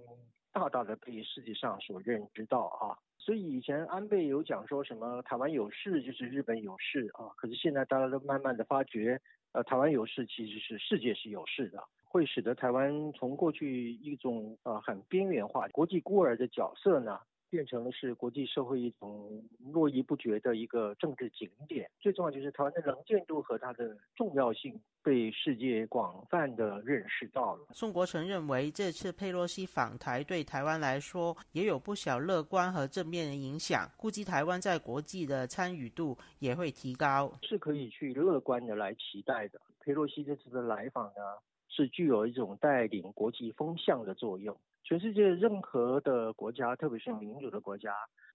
[0.57, 9.21] 大大的被世界上所认知到啊，所以以前安倍有讲说什么台湾有事就是日本有事啊，可是现在大家都慢慢的发觉，
[9.53, 17.21] 呃，台湾有事其实是世界是有事的，会使得台湾从过去一种呃很边缘化、国际孤儿的角色呢。
[17.57, 19.43] 变成了是国际社会一种
[19.73, 21.91] 络绎不绝的一个政治景点。
[21.99, 27.69] 最重要就是台湾的能见度和它的重要性被世界广泛的认识到了。
[27.73, 39.59] 宋国成认为，这次佩洛西访台对台湾来说也有不小乐观和正面的影响，估计台湾在国际的参与度也会提高，是可以去乐观的来期待的。
[39.81, 41.23] 佩洛西这次的来访呢，
[41.71, 44.55] 是具有一种带领国际风向的作用。
[44.89, 47.93] 全世界任何的国家，特别是民主的国家，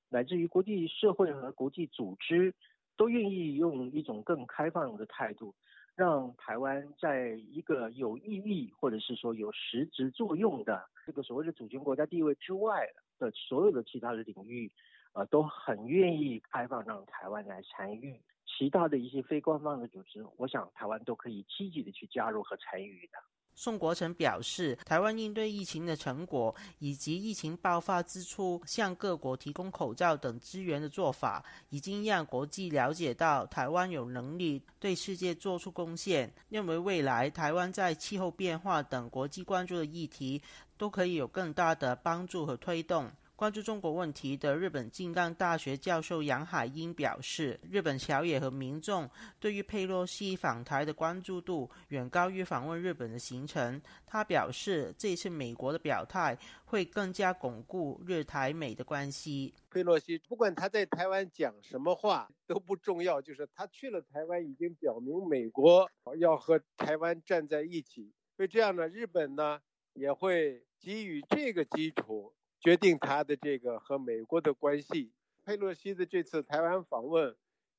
[0.09, 2.53] 乃至于国际社会和国际组织，
[2.97, 5.55] 都愿意用一种更开放的态度，
[5.95, 12.85] 让台湾在一个有意义或者是说有实质作用的这个所谓的主权国家地位之外
[13.17, 14.69] 的所有的其他的领域，
[15.13, 18.21] 呃，都很愿意开放让台湾来参与。
[18.45, 23.17] 其他的一些非官方的组织，我想台湾都可以积极的去加入和参与的。
[23.55, 36.33] 宋国成表示，台湾应对疫情的成果，以及疫情爆发之初向各国提供口罩等资源的做法，已经让国际了解到台湾有能力对世界做出贡献。
[36.49, 40.41] 认为未来台湾在气候变化等国际关注的议题，
[40.77, 43.11] 都可以有更大的帮助和推动。
[43.41, 53.81] 关注中国问题的日本静冈大学教授杨海英表示，日本侨野和民众对于佩洛西访台的关注度远高于访问日本的行程。
[54.05, 59.51] 他表示，这次美国的表态会更加巩固日台美的关系。
[59.71, 68.13] 佩洛西不管他在台湾讲什么话都不重要，就是他去了台湾，已经表明美国要和台湾站在一起。
[68.37, 69.59] 所以这样呢，日本呢
[69.93, 72.31] 也会基于这个基础。
[72.61, 75.11] 决定他的这个和美国的关系，
[75.43, 77.35] 佩洛西的这次台湾访问，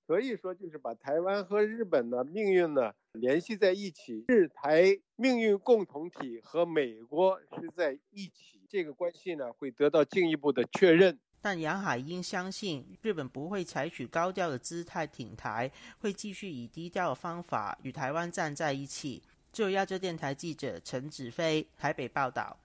[0.08, 11.16] 可以说就是把台湾和日本的命运呢联系在一起，日台命运共同体和美国是在一起，这个关系呢会得到进一步的确认。
[11.40, 19.22] 但杨海英相信，日本不会采取高调的姿态挺台，会继续以低调的方法与台湾站在一起。
[19.52, 22.61] 就亚洲电台记者陈子飞台北报道。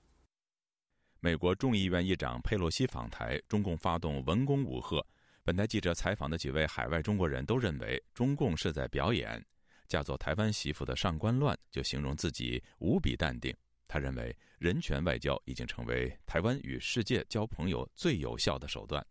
[1.20, 5.04] 美国众议院议长佩洛西访台，中共发动文攻武吓。
[5.44, 9.44] 本台记者采访的几位海外中国人都认为，中共是在表演。
[9.88, 13.56] 嫁做台湾媳妇的上官乱就形容自己无比淡定。
[13.88, 19.04] 他认为，人权外交已经成为台湾与世界交朋友最有效的手段。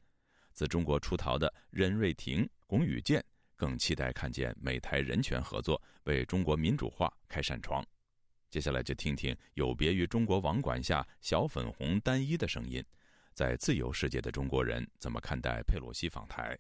[0.53, 3.25] 自中国出逃的任瑞婷、龚宇健
[3.57, 7.85] 更期待看见美台人权合作为中国民主化开扇窗。
[8.57, 12.83] 接下来就听听有别于中国网管下小粉红单一的声音，
[13.35, 16.59] 在自由世界的中国人怎么看待佩洛西访台？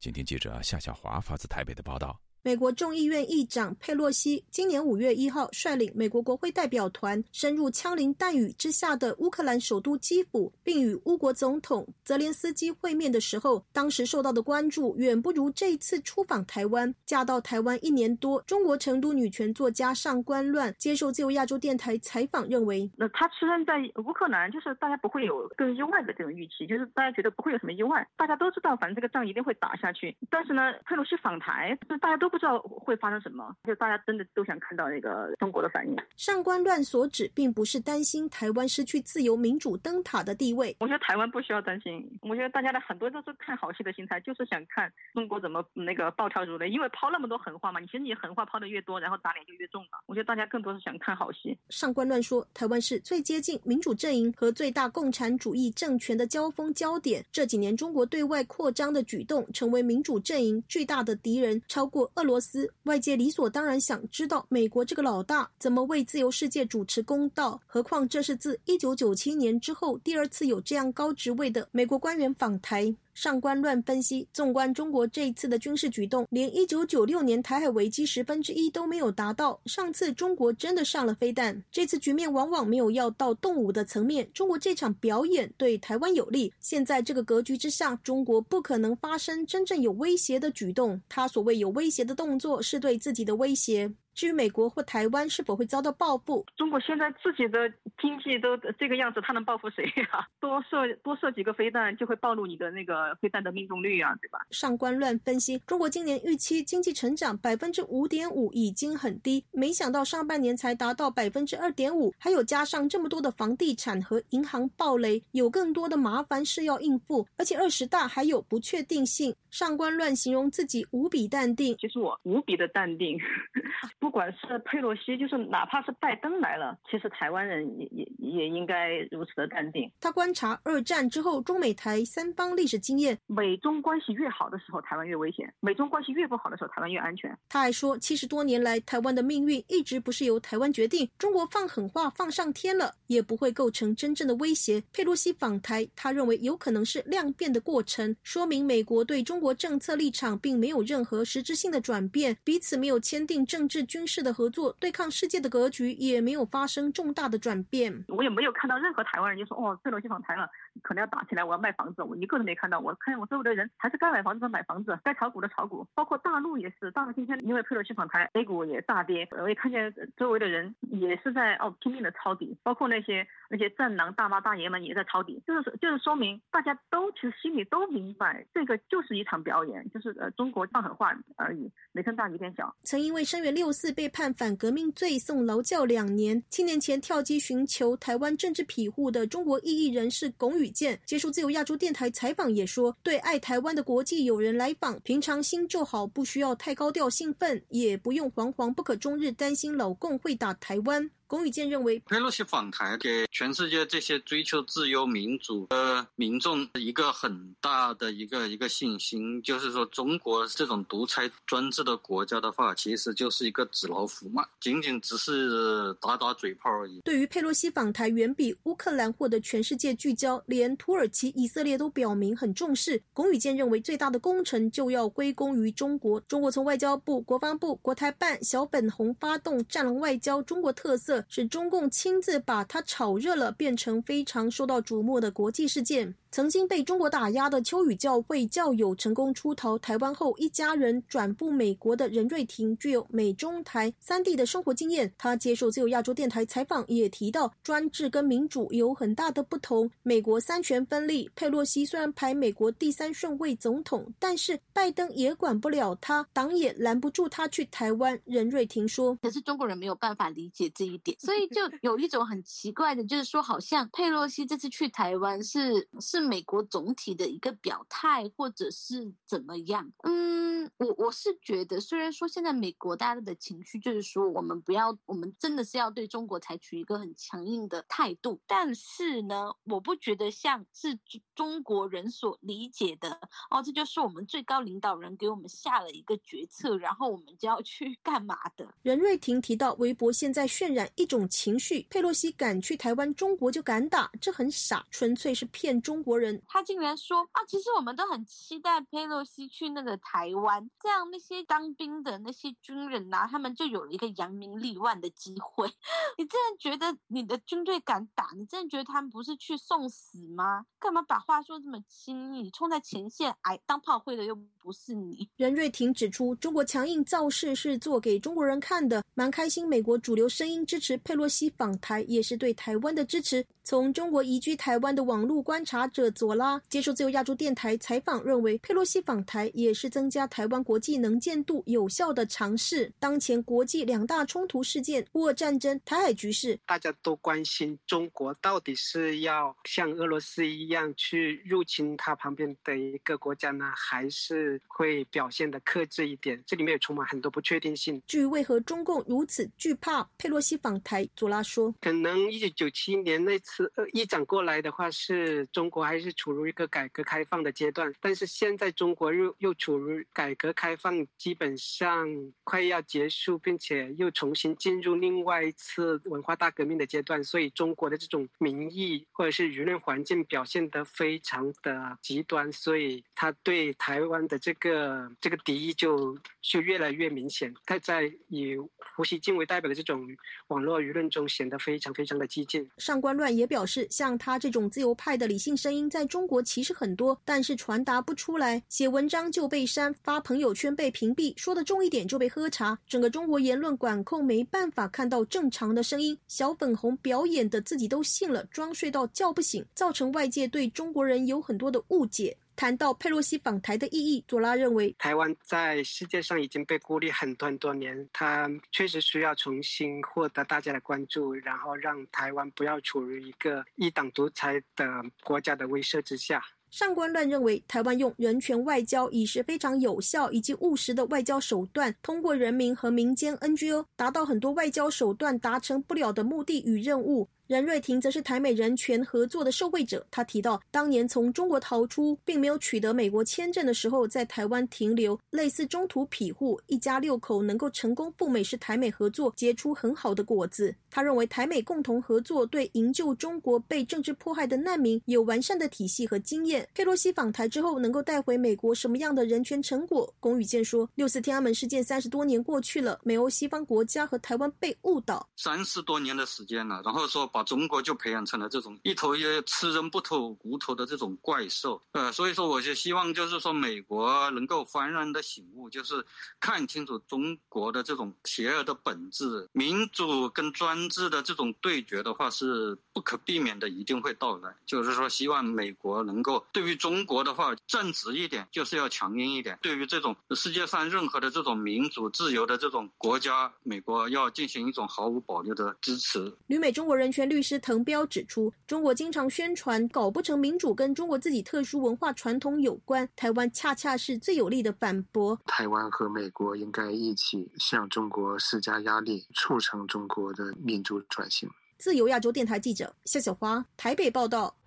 [0.00, 2.20] 请听记者夏小华发自台北的报道。
[2.42, 16.94] 美国众议院议长佩洛西今年五月一号率领美国国会代表团深入枪林弹雨之下的乌克兰首都基辅，并与乌国总统泽连斯基会面的时候，当时受到的关注远不如这一次出访台湾。
[17.04, 30.16] 嫁到台湾一年多，中国成都女权作家上官乱接受自由亚洲电台采访，认为那他出生在乌克兰，就是大家不会有更意外的这种预期，就是大家觉得不会有什么意外，大家都知道反正这个仗一定会打下去。
[30.30, 35.96] 但是呢，佩洛西访台，大家都不知道会发生什么，就大家真的都想看到那个中国的反应。
[36.16, 40.76] 上官乱所指，并不是担心台湾失去自由民主灯塔的地位。
[40.80, 49.98] 我觉得台湾不需要担心，我觉得大家的很多都是看好戏的心态，就是想看中国怎么那个暴跳如雷，因为抛那么多狠话嘛，你其实你狠话抛的越多，然后打脸就越重嘛。
[50.06, 51.56] 我觉得大家更多是想看好戏。
[51.68, 57.24] 上官乱说，台湾是最接近民主阵营和最大共产主义政权的交锋焦点。
[57.30, 62.68] 这几年中国对外扩张的举动，成为民主阵营巨大的敌人，超过俄罗斯。
[62.82, 67.60] 外界理所当然想知道，美国这个老大怎么为自由世界主持公道？
[67.64, 72.92] 何况这是自一九九七年之后第二次有这样高职位的美国官员访台。
[73.18, 79.60] 上官乱分析，纵观中国这一次的军事举动，连一九九六年台海危机十分之一都没有达到。
[79.66, 84.30] 上次中国真的上了飞弹，这次局面往往没有要到动武的层面。
[84.32, 91.00] 中国这场表演对台湾有利，现在这个格局之下，中国不可能发生真正有威胁的举动。
[91.08, 93.92] 他所谓有威胁的动作，是对自己的威胁。
[94.18, 100.26] 至于美国或台湾是否会遭到报复，中国现在自己的经济都这个样子，他能报复谁 呀？
[100.40, 104.40] 多射多射几个飞弹，就会暴露你的那个飞弹的命中率啊，对吧？
[104.50, 119.32] 上官乱分析，中国今年预期经济成长百分之五点五已经很低，没想到上半年才达到百分之二点五，还有加上这么多的房地产和银行暴雷，有更多的麻烦事要应付，而且二十大还有不确定性。
[119.48, 123.16] 上官乱形容自己无比淡定，其实我无比的淡定。
[124.08, 129.92] 不管是佩洛西，就是哪怕是拜登来了，其实台湾人也也也应该如此的淡定。
[130.00, 137.38] 他观察二战之后中美台三方历史经验，美中关系越好的时候，台湾越危险；美中关系越不好的时候，台湾越安全。
[137.50, 144.82] 他还说，七十多年来，台湾的命运一直不是由台湾决定，中国放狠话放上天了，也不会构成真正的威胁。
[144.90, 158.04] 佩洛西访台，他认为有可能是量变的过程，说明美国对中国政策立场并没有任何实质性的转变，彼此没有签订政治军军事的合作，对抗世界的格局也没有发生重大的转变。
[158.06, 160.48] 我也没有看到任何台湾人就说哦，这东西访台了，
[160.82, 162.78] 可能要打起来，我要卖房子，我一个都没看到。
[162.78, 166.90] 我看见我周围的人还是该买房子的买房子，该炒股的炒股，包括大陆也是。
[166.92, 169.28] 大陆今天因为佩洛西访台，A 股也大跌。
[169.32, 182.74] 我也看见周围的人也是在哦拼命的抄底，包括那些那些战狼大妈大爷们也在抄底，就是就是说明大家都其实心里都明白，这个就是一场表演，就是呃中国放狠话而已，雷声大雨点小。
[182.82, 201.10] 曾因为声援六四被判反革命罪送劳教两年，七年前跳机寻求台湾政治庇护的中国异议人士龚宇健接受自由亚洲电台采访也说，对爱台湾的国际友人来访，平常心就好，不需要太高调兴奋，也不用惶惶不可终日担心老共会打台湾。
[201.28, 217.02] 龚宇健认为，佩洛西访台给全世界这些追求自由民主的民众一个很大的一个一个信心，就是说中国这种独裁专制的国家的话，其实就是一个纸老虎嘛，仅仅只是打打嘴炮而已。
[217.04, 223.02] 对于佩洛西访台，远比乌克兰获得全世界聚焦，连土耳其、以色列都表明很重视。
[223.12, 226.18] 龚宇健认为，最大的工程就要归功于中国。
[226.20, 231.17] 中国从外交部、国防部、国台办、小本红发动“战狼外交”，中国特色。
[231.28, 236.14] 是中共亲自把它炒热了，变成非常受到瞩目的国际事件。
[236.30, 245.10] 曾经被中国打压的秋雨教会教友成功出逃台湾后，一家人转赴美国的任瑞婷具有美中台三地的生活经验。
[245.16, 249.90] 他接受自由亚洲电台采访也提到，专制跟民主有很大的不同。
[250.02, 258.20] 美国三权分立，佩洛西虽然排美国第三顺位总统，但是拜登也管不了他，党也拦不住他去台湾。
[258.26, 269.90] 任瑞婷说：“可是中国人没有办法理解这一点，所以就有一种很奇怪的，就是说，好像佩洛西这次去台湾是是。”美国总体的一个表态，或者是怎么样？
[270.02, 280.98] 嗯，我我是觉得，虽然说现在美国大家的情绪就是说，我们不要，我们真的是要对中国采取一个很强硬的态度，但是呢，我不觉得像是
[281.34, 288.74] 中国人所理解的哦，这就是我们最高领导人给我们下了一个决策，然后我们就要去 干嘛的。
[288.82, 296.42] 任瑞婷提到，微博现在渲染一种情绪：佩洛西敢去台湾，中国就敢打，这很傻，纯粹是骗中国人。
[296.48, 305.68] 他竟然说啊，其实我们都很期待佩洛西去那个台湾，这样那些当兵的那些军人呐，他们就有了一个扬名立万的机会。
[306.18, 308.30] 你真的觉得你的军队敢打？
[308.36, 310.66] 你真的觉得他们不是去送死吗？
[310.80, 312.50] 干嘛把话说这么轻易？
[312.50, 315.28] 冲在前线，哎，当炮灰的又不是你。
[315.36, 319.68] 任瑞婷指出，中国强硬造势是做给中国人看的，蛮开心。
[319.68, 323.44] 美国主流声音支持佩洛西访台，也是对台湾的支持。
[323.68, 332.90] 从中国移居台湾的网络观察者佐拉接受自由亚洲电台采访，认为佩洛西访台也是增加台湾国际能见度有效的尝试。
[332.98, 346.42] 当前国际两大冲突事件——乌俄战争、台海局势，大家都关心中国到底是要像俄罗斯一样去入侵它旁边的一个国家呢，还是会表现的克制一点？
[346.46, 348.00] 这里面也充满很多不确定性。
[348.06, 353.57] 至于为何中共如此惧怕佩洛西访台，佐拉说：“可能一九九七年那次。”
[353.92, 362.08] 一讲过来的话，是中国还是处于一个改革开放的阶段，但是现在中国又又处于改革开放基本上
[362.44, 377.52] 快要结束，并且又重新进入另外一次文化大革命的阶段，所以中国的这种民意或者是舆论环境表现得非常的极端，所以他对台湾的这个这个敌意就就越来越明显。
[377.66, 378.56] 他在以
[378.94, 380.06] 胡锡进为代表的这种
[380.46, 382.70] 网络舆论中显得非常非常的激进。
[382.78, 383.47] 上官乱也。
[383.48, 388.62] 表示，像他这种自由派的理性声音，在中国其实很多，但是传达不出来。
[388.68, 392.78] 写文章就被删，发朋友圈被屏蔽，说的重一点就被喝茶。
[392.86, 396.16] 整个中国言论管控没办法看到正常的声音。
[396.28, 402.36] 小粉红表演的自己都信了，装睡到叫不醒，造成外界对中国人有很多的误解。
[402.58, 414.84] 谈到佩洛西访台的意义，佐拉认为，台湾在世界上已经被孤立很多很多年，它确实需要重新获得大家的关注，然后让台湾不要处于一个一党独裁的
[415.22, 416.42] 国家的威慑之下。
[416.68, 427.28] 上官乱认为，台湾用人权外交已是非常有效以及务实的外交手段，通过人民和民间 NGO 达到很多外交手段达成不了的目的与任务。
[427.48, 430.06] 任瑞婷则是台美人权合作的受惠者。
[430.10, 440.74] 他提到，当年从中国逃出，并没有取得美国签证的时候，在台湾停留，类似中途庇护，一家六口能够成功赴美，是台美合作结出很好的果子。
[440.90, 446.68] 他认为，台美共同合作对营救中国被政治迫害的难民有完善的体系和经验。
[446.74, 450.12] 佩洛西访台之后，能够带回美国什么样的人权成果？
[450.20, 457.26] 龚宇健说，六四天安门事件三十多年过去了，美欧西方国家和台湾被误导三十多年的时间了，然后说。
[457.38, 466.04] 把中国就培养成了这种一头也吃人不吐骨头的这种怪兽，呃，所以说我就希望就是说美国能够幡然的醒悟，就是
[466.40, 474.52] 看清楚中国的这种邪恶的本质，民主跟专制的这种对决的话是不可避免的，一定会到来。
[474.66, 486.36] 就是说希望美国能够对于中国的话正直一点，就是要强硬一点；对于这种世界上任何的这种民主自由的这种国家，美国要进行一种毫无保留的支持。
[486.48, 487.27] 旅美中国人权。
[487.28, 495.38] 律师滕彪指出，中国经常宣传搞不成民主跟中国自己特殊文化传统有关，台湾恰恰是最有力的反驳。
[495.46, 501.48] 台湾和美国应该一起向中国施加压力，促成中国的民主转型。
[501.78, 504.57] 自由亚洲电台记者夏小花台北报道。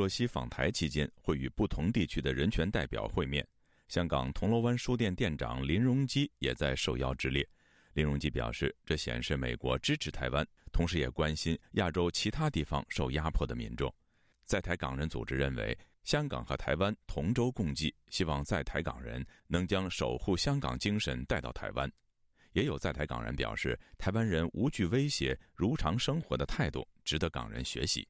[0.00, 3.46] 洛西访台期间会与不同地区的人权代表会面。
[3.86, 7.46] 香港铜锣湾书店店长林荣基也在受邀之列。
[7.92, 13.94] 林荣基表示，这显示美国支持台湾，同时也关心亚洲其他地方受压迫的民众。
[14.46, 21.92] 在台港人组织认为，香港和台湾同舟共济，希望在台港人能将守护香港精神带到台湾。
[22.52, 28.08] 也有在台港人表示，台湾人无惧威胁、如常生活的态度值得港人学习。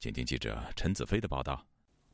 [0.00, 1.66] 请听记者陈子飞的报道。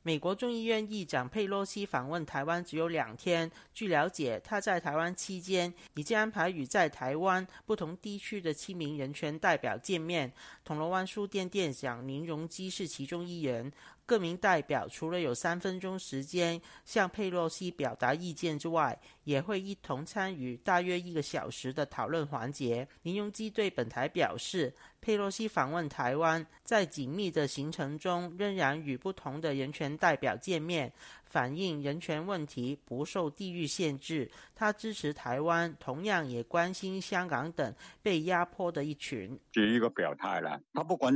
[0.06, 3.50] 美国众议院议长佩洛西访问台湾只有两天。
[3.74, 10.32] 据了解，他在台湾期间已经安排与在台湾不同地区的七名人权代表见面。
[10.62, 13.70] 铜锣湾书店店长林荣基是其中一人。
[14.06, 22.86] 各名代表除了有三分钟时间向佩洛西表达意见之外，也会一同参与大约一个小时的讨论环节。
[23.02, 30.92] 林荣基对本台表示，佩洛西访问台湾，在紧密的行程中仍然与不同的人权代表见面。
[31.24, 39.36] 反映人权问题不受地域限制，他支持台湾，同样也关心香港等被压迫的一群。
[39.52, 41.12] 第一个表态了，他不管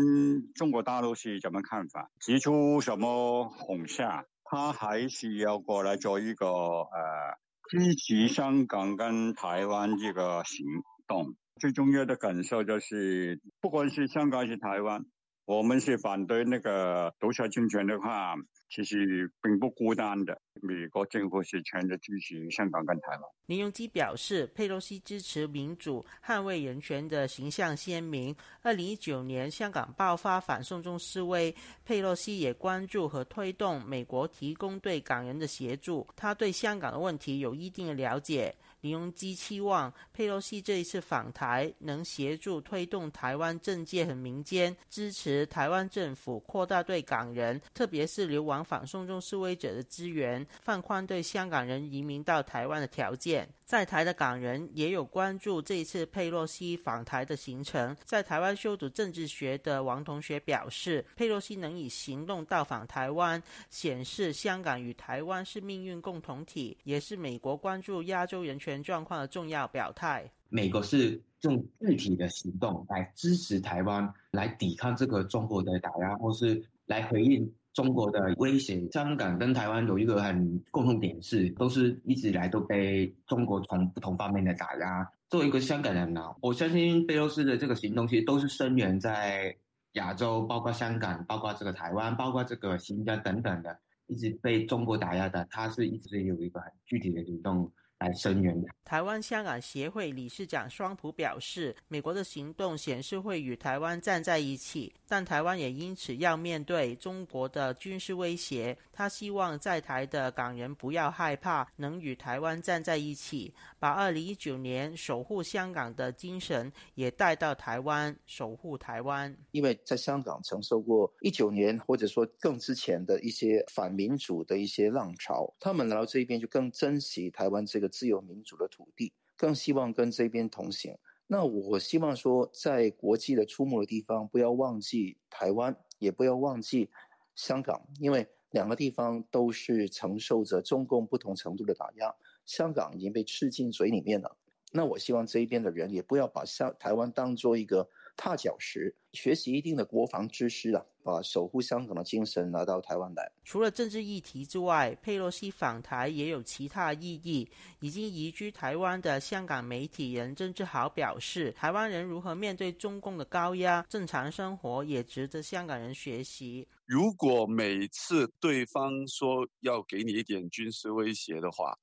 [0.56, 4.08] 中国大陆是怎么看法，提出什么红线，
[4.42, 7.38] 他还是要过来做一个呃
[7.68, 10.66] 支持香港跟台湾这个行
[11.06, 11.34] 动。
[11.60, 15.04] 最重要的感受就是，不管是香港还是台湾。
[15.48, 18.34] 我们是反对那个独裁政权的话，
[18.68, 20.38] 其实并不孤单的。
[20.60, 23.20] 美国政府是全力支持香港跟台湾。
[23.46, 28.36] 林荣基表示，佩洛西支持民主、捍卫人权的形象鲜明。
[28.60, 36.06] 二零一九年香港爆发反送中示威，佩洛西也关注和推动美国提供对港人的协助。
[36.14, 38.54] 他对香港的问题有一定的了解。
[38.80, 53.48] 林荣基期望佩洛西这一次访台能协助推动台湾政界和民间支持台湾政府扩大对港人，特别是流亡反送中示威者的支援，放宽对香港人移民到台湾的条件。
[53.68, 57.94] 在台的港人也有关注这一次佩洛西访台的行程。
[58.02, 70.26] 在台湾修读政治学的王同学表示，佩洛西能以行动到访台湾，显示香港与台湾是命运共同体，也是美国关注亚洲人权状况的重要表态。
[70.48, 77.46] 美国是用具体的行动来支持台湾，来抵抗这个中国的打压，或是来回应。
[77.78, 85.08] 中国的威胁，香港跟台湾有一个很共同点是，都是一直以来都被中国从不同方面的打压。
[85.28, 89.54] 作为一个香港人呢，我相信贝洛斯的这个行动其实都是声援在
[89.92, 97.70] 亚洲，包括香港，包括这个台湾，包括这个新疆等等的，一直被中国打压的，他是一直有一个很具体的行动。
[97.98, 108.74] 来声援台湾香港协会理事长双普表示，美国的行动显示会与台湾站在一起，但台湾也因此要面对中国的军事威胁。
[108.90, 119.36] 他希望在台的港人不要害怕，能与台湾站在一起，把二零一九年守护香港的精神也带到台湾，守护台湾。
[119.50, 127.87] 因为在香港承受过一九年或者说更之前的一些反民主的一些浪潮，他们来到这边就更珍惜台湾这个。
[127.88, 130.96] 自由民主的土地，更希望跟这边同行。
[131.26, 136.90] 那我希望说，在国际的出没的地方，不要忘记台湾，也不要忘记
[137.34, 142.14] 香港，因为两个地方都是承受着中共不同程度的打压。
[142.46, 144.36] 香港已经被吃进嘴里面了。
[144.72, 147.88] 那我希望这一边的人也不要把香台湾当做一个。
[148.18, 153.30] 踏脚石，学习一定的国防知识啊，把守护香港的精神拿到台湾来。
[153.44, 157.48] 除了政治议题之外，佩洛西访台也有其他意义。
[157.78, 166.66] 已经移居台湾的香港媒体人郑志豪表示，台湾人如何面对中共的高压，正常生活也值得香港人学习。
[166.84, 171.78] 如果每次对方说要给你一点军事威胁的话，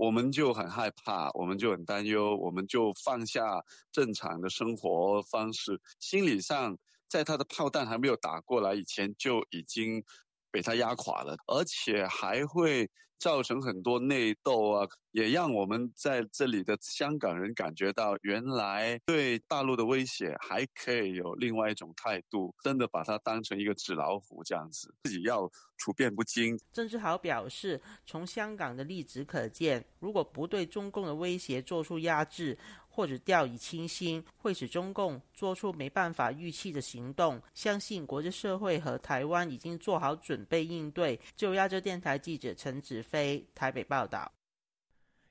[0.00, 10.02] 我们就很害怕，我们就很担忧，我们就放下正常的生活方式，心理上在他的炮弹还没有打过来以前就已经
[10.50, 12.88] 被他压垮了，而且还会。
[13.20, 25.46] 造成很多内斗啊，也让我们在这里的香港人感觉到，原来对大陆的威胁还可以有另外一种态度，真的把它当成一个纸老虎这样子，自己要
[25.76, 26.58] 处变不惊。
[26.72, 32.56] 郑志豪表示，从香港的例子可见，如果不对中共的威胁做出压制。
[33.00, 37.40] 或者掉以轻心，会使中共做出没办法预期的行动。
[37.54, 41.18] 相信国际社会和台湾已经做好准备应对。
[41.34, 44.30] 就亚洲电台记者陈子飞台北报道。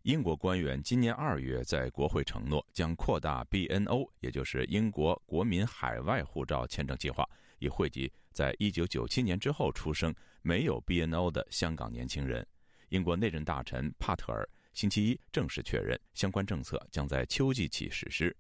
[0.01, 7.23] 英国官员今年二月在国会承诺，将扩大 BNO，也就是英国国民海外护照签证计划，
[7.59, 10.11] 以惠及在一九九七年之后出生、
[10.41, 12.43] 没有 BNO 的香港年轻人。
[12.89, 14.49] 英国内政大臣帕特尔
[14.79, 18.33] 星期一正式确认，相关政策将在秋季起实施。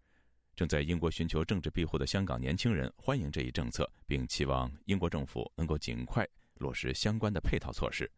[0.55, 8.09] 正在英国寻求政治庇护的香港年轻人欢迎这一政策，并期望英国政府能够尽快落实相关的配套措施。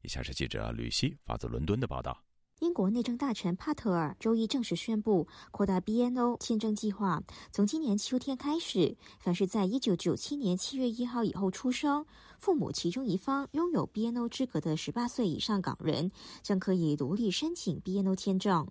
[0.00, 2.18] 以下是记者吕希发自伦敦的报道。
[2.60, 7.22] 英国内政大臣帕特尔周一正式宣布，扩大 BNO 签证计划。
[7.52, 12.06] 从今年秋天开始，凡是在1997年7月1号以后出生、
[12.38, 16.10] 父母其中一方拥有 BNO 资格的18岁以上港人，
[16.42, 18.66] 将可以独立申请 BNO 签证。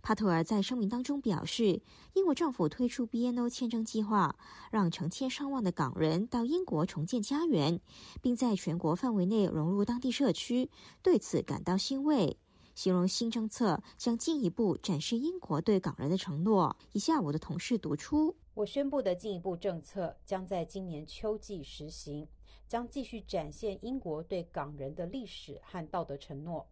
[0.00, 1.82] 帕特尔在声明当中表示，
[2.12, 4.36] 英国政府推出 BNO 签证计划，
[4.70, 7.80] 让成千上万的港人到英国重建家园，
[8.22, 10.70] 并在全国范围内融入当地社区，
[11.02, 12.38] 对此感到欣慰。
[12.74, 16.76] 形容新政策将进一步展示英国对港人的承诺。
[16.92, 22.26] 以下我的同事读出：我宣布的进一步政策将在今年秋季实行，
[22.66, 26.66] 将继续展现英国对港人的历史和道德承诺。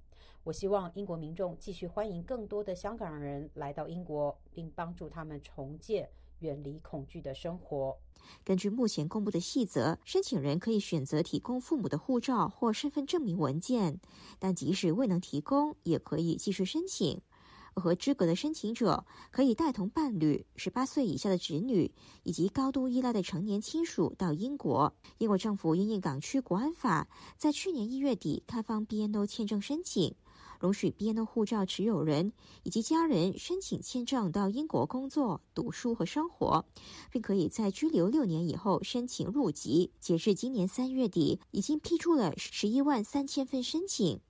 [0.45, 7.97] 我希望英国民众继续欢迎更多的香港人来到英国，并帮助他们重建远离恐惧的生活。
[8.45, 14.01] 根据目前公布的细则，申请人可以选择提供父母的护照或身份证明文件，
[14.39, 17.21] 但即使未能提供，也可以继续申请。
[17.75, 21.91] 合资格的申请者可以带同伴侣、十八岁以下的子女
[22.23, 24.93] 以及高度依赖的成年亲属到英国。
[25.17, 27.09] 英国政府因应港区国安法，
[27.39, 30.15] 在去年一月底开放 BNO 签证申请。
[30.63, 32.33] 容许 BNO 护照持有人
[32.63, 36.65] 以及家人申请签证到英国工作、读书和生活，
[37.11, 39.91] 并可以在居留六年以后申请入籍。
[39.99, 44.21] 截至今年三月底，已经批出了十一万三千份申请。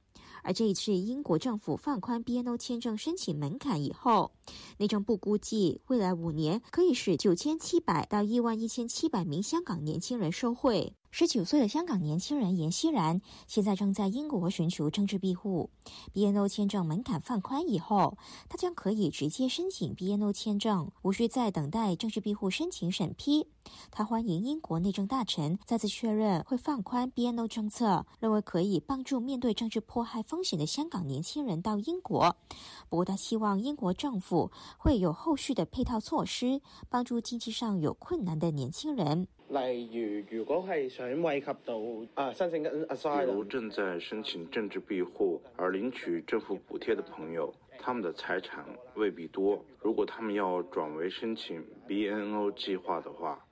[0.43, 4.33] 而这一次英国政府放宽 BNO 签证申请门槛以后，
[4.79, 10.95] 内政部估计未来五年可以使九千七百到一万一千七百名香港年轻人受惠。
[11.15, 15.69] 十九岁的香港年轻人严熙然现在正在英国寻求政治庇护。
[16.15, 18.17] BNO 签证门槛放宽以后，
[18.49, 23.47] 他将可以直接申请 BNO 签证，无需再等待政治庇护申请审批。
[23.91, 32.35] 他欢迎英国内政大臣再次确认会放宽 BNO 政策，认为可以帮助面对政治迫害风险的香港年轻人到英国。
[32.89, 39.29] 不过，他希望英国政府会有后续的配套措施，帮助经济上有困难的年轻人。
[39.53, 41.79] 例如，如果係想惠及到
[42.15, 48.61] 啊申請緊 a s y l 如正在申請政治庇護而領取政府補貼的朋友，他們的財產
[48.95, 49.63] 未必多。
[49.83, 53.45] 如果他們要轉為申請 BNO 計劃的話，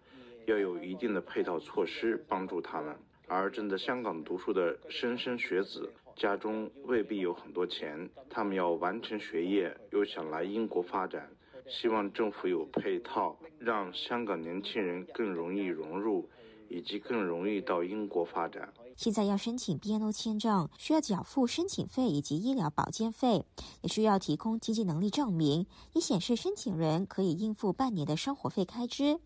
[0.47, 2.97] 要有一定的配套措施幫助他們。
[3.27, 5.93] 而正在香港讀書的莘莘學子。
[6.17, 11.31] 家中未必有很多錢，他們要完成學業，又想來英國發展，
[11.71, 16.29] 希望政府有配套，让香港年轻人更容易融入，
[16.69, 18.73] 以及更容易到英国发展。
[19.01, 23.47] 现在要申请 BNO 签证，需要缴付申请费以及医疗保健费，
[23.81, 29.19] 也需要提供经济能力证明，以显示申请人可以应付半年的生活费开支。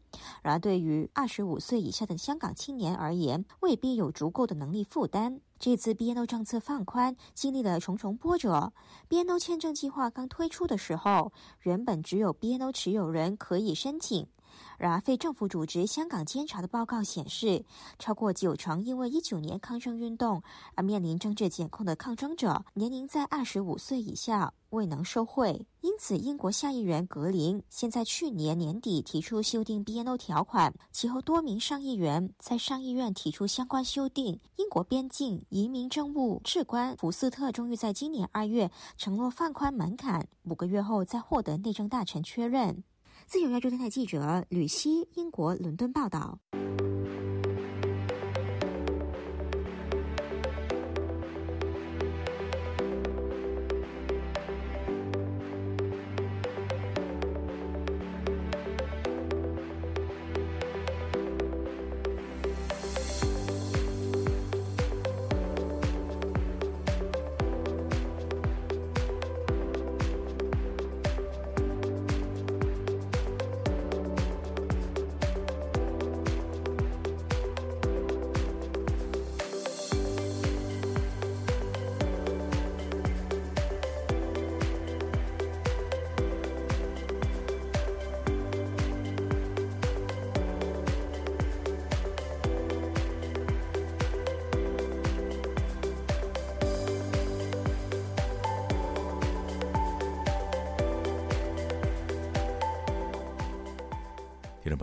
[0.45, 5.41] 然而，对于二十五岁以下的香港青年而言，未必有足够的能力负担。
[5.59, 8.73] 这次 BNO 政策放宽经历了重重波折。
[9.09, 14.29] BNO 签证计划刚推出的时候，原本只有 BNO 持有人可以申请。
[14.79, 17.65] 然而，非政府组织香港监察的报告显示，
[17.99, 20.43] 超过九成因为一九年抗争运动
[20.75, 25.67] 而面临政治检控的抗争者，年龄在二十五岁以下，未能受惠。
[25.81, 34.41] 因此，英国下议员格林先在去年年底提出修订 BNO 条款，其后多名上议员在上议院提出相关修订。
[34.57, 42.83] 英国边境移民政务次官福斯特终于在今年二月承诺放宽门槛，五个月后再获得内政大臣确认。
[43.27, 46.39] 自由亚洲电台记者吕希，英国伦敦报道。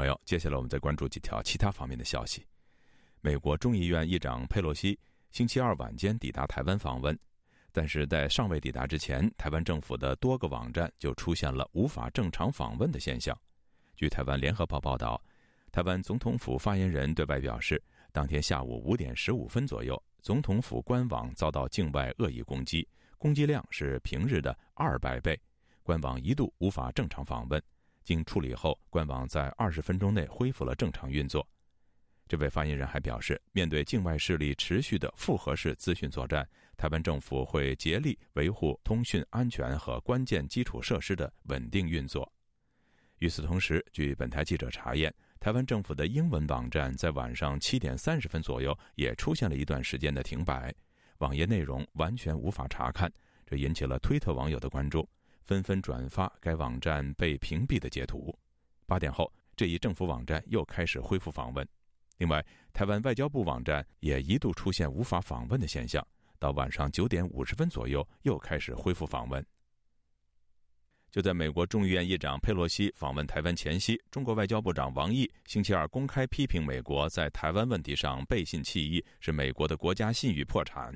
[0.01, 2.43] 朋友，接下来我们再关注几条其他方面的消息。
[3.19, 4.97] 美国众议院议长佩洛西
[5.29, 7.15] 星期二晚间抵达台湾访问，
[7.71, 13.37] 但是在尚未抵达之前，台湾政府的多个网站就出现了无法正常访问的现象。
[13.95, 15.23] 据台湾联合报报道，
[15.71, 17.79] 台湾总统府发言人对外表示，
[18.11, 22.87] 当天下午五点十五分左右，总统府官网遭到境外恶意攻击，
[23.19, 25.39] 攻击量是平日的二百倍，
[25.83, 27.61] 官网一度无法正常访问。
[28.03, 31.47] 经处理后，官网在二十分钟内恢复了正常运作。
[32.27, 36.47] 这位发言人还表示，面对境外势力持续的复合式资讯作战，
[36.77, 42.31] 台湾政府会竭力维护通讯安全和关键基础设施的稳定运作。
[43.17, 50.73] 与此同时，据本台记者查验，台湾政府的英文网站在晚上七点三十分左右也出现了一段时间的停摆，
[51.17, 53.11] 网页内容完全无法查看，
[53.45, 55.07] 这引起了推特网友的关注。
[55.43, 58.37] 纷纷转发该网站被屏蔽的截图。
[58.85, 61.67] 八点后，这一政府网站又开始恢复访问。
[62.17, 66.05] 另外，台湾外交部网站也一度出现无法访问的现象，
[66.37, 69.43] 到晚上九点五十分左右又开始恢复访问。
[71.09, 80.93] 就在美国众议院议长佩洛西访问台湾前夕，中国外交部长王毅星期二公开批评美国在台湾问题上背信弃义，是美国的国家信誉破产。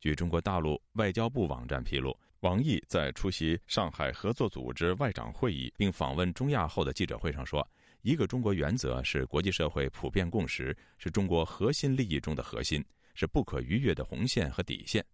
[0.00, 2.18] 据中国大陆外交部网站披露。
[2.40, 7.66] 王毅在出席上海合作组织外长会议并访问中亚后的记者会上说
[8.02, 12.84] ：“一个中国原则是国际社会普遍共识，是中国核心利益中的核心，
[13.14, 15.04] 是不可逾越的红线和底线。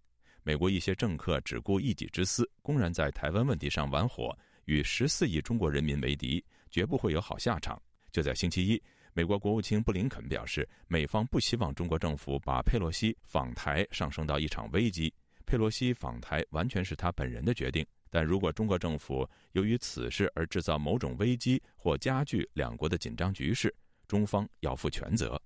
[0.42, 8.82] 美国一些政客只顾一己之私，公然在台湾问题上玩火，与十四亿中国人民为敌，绝不会有好下场。”就在星期一，
[9.14, 15.14] 美国国务卿布林肯表示，美方不希望中国政府把佩洛西访台上升到一场危机。
[15.42, 23.74] 佩洛西访台完全是他本人的决定，但如果中国政府由于此事而制造某种危机或加剧两国的紧张局势，
[24.06, 25.40] 中方要负全责。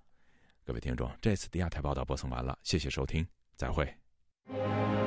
[0.64, 5.05] 各位听众，这次第二台报道播送完了，谢谢收听，再会。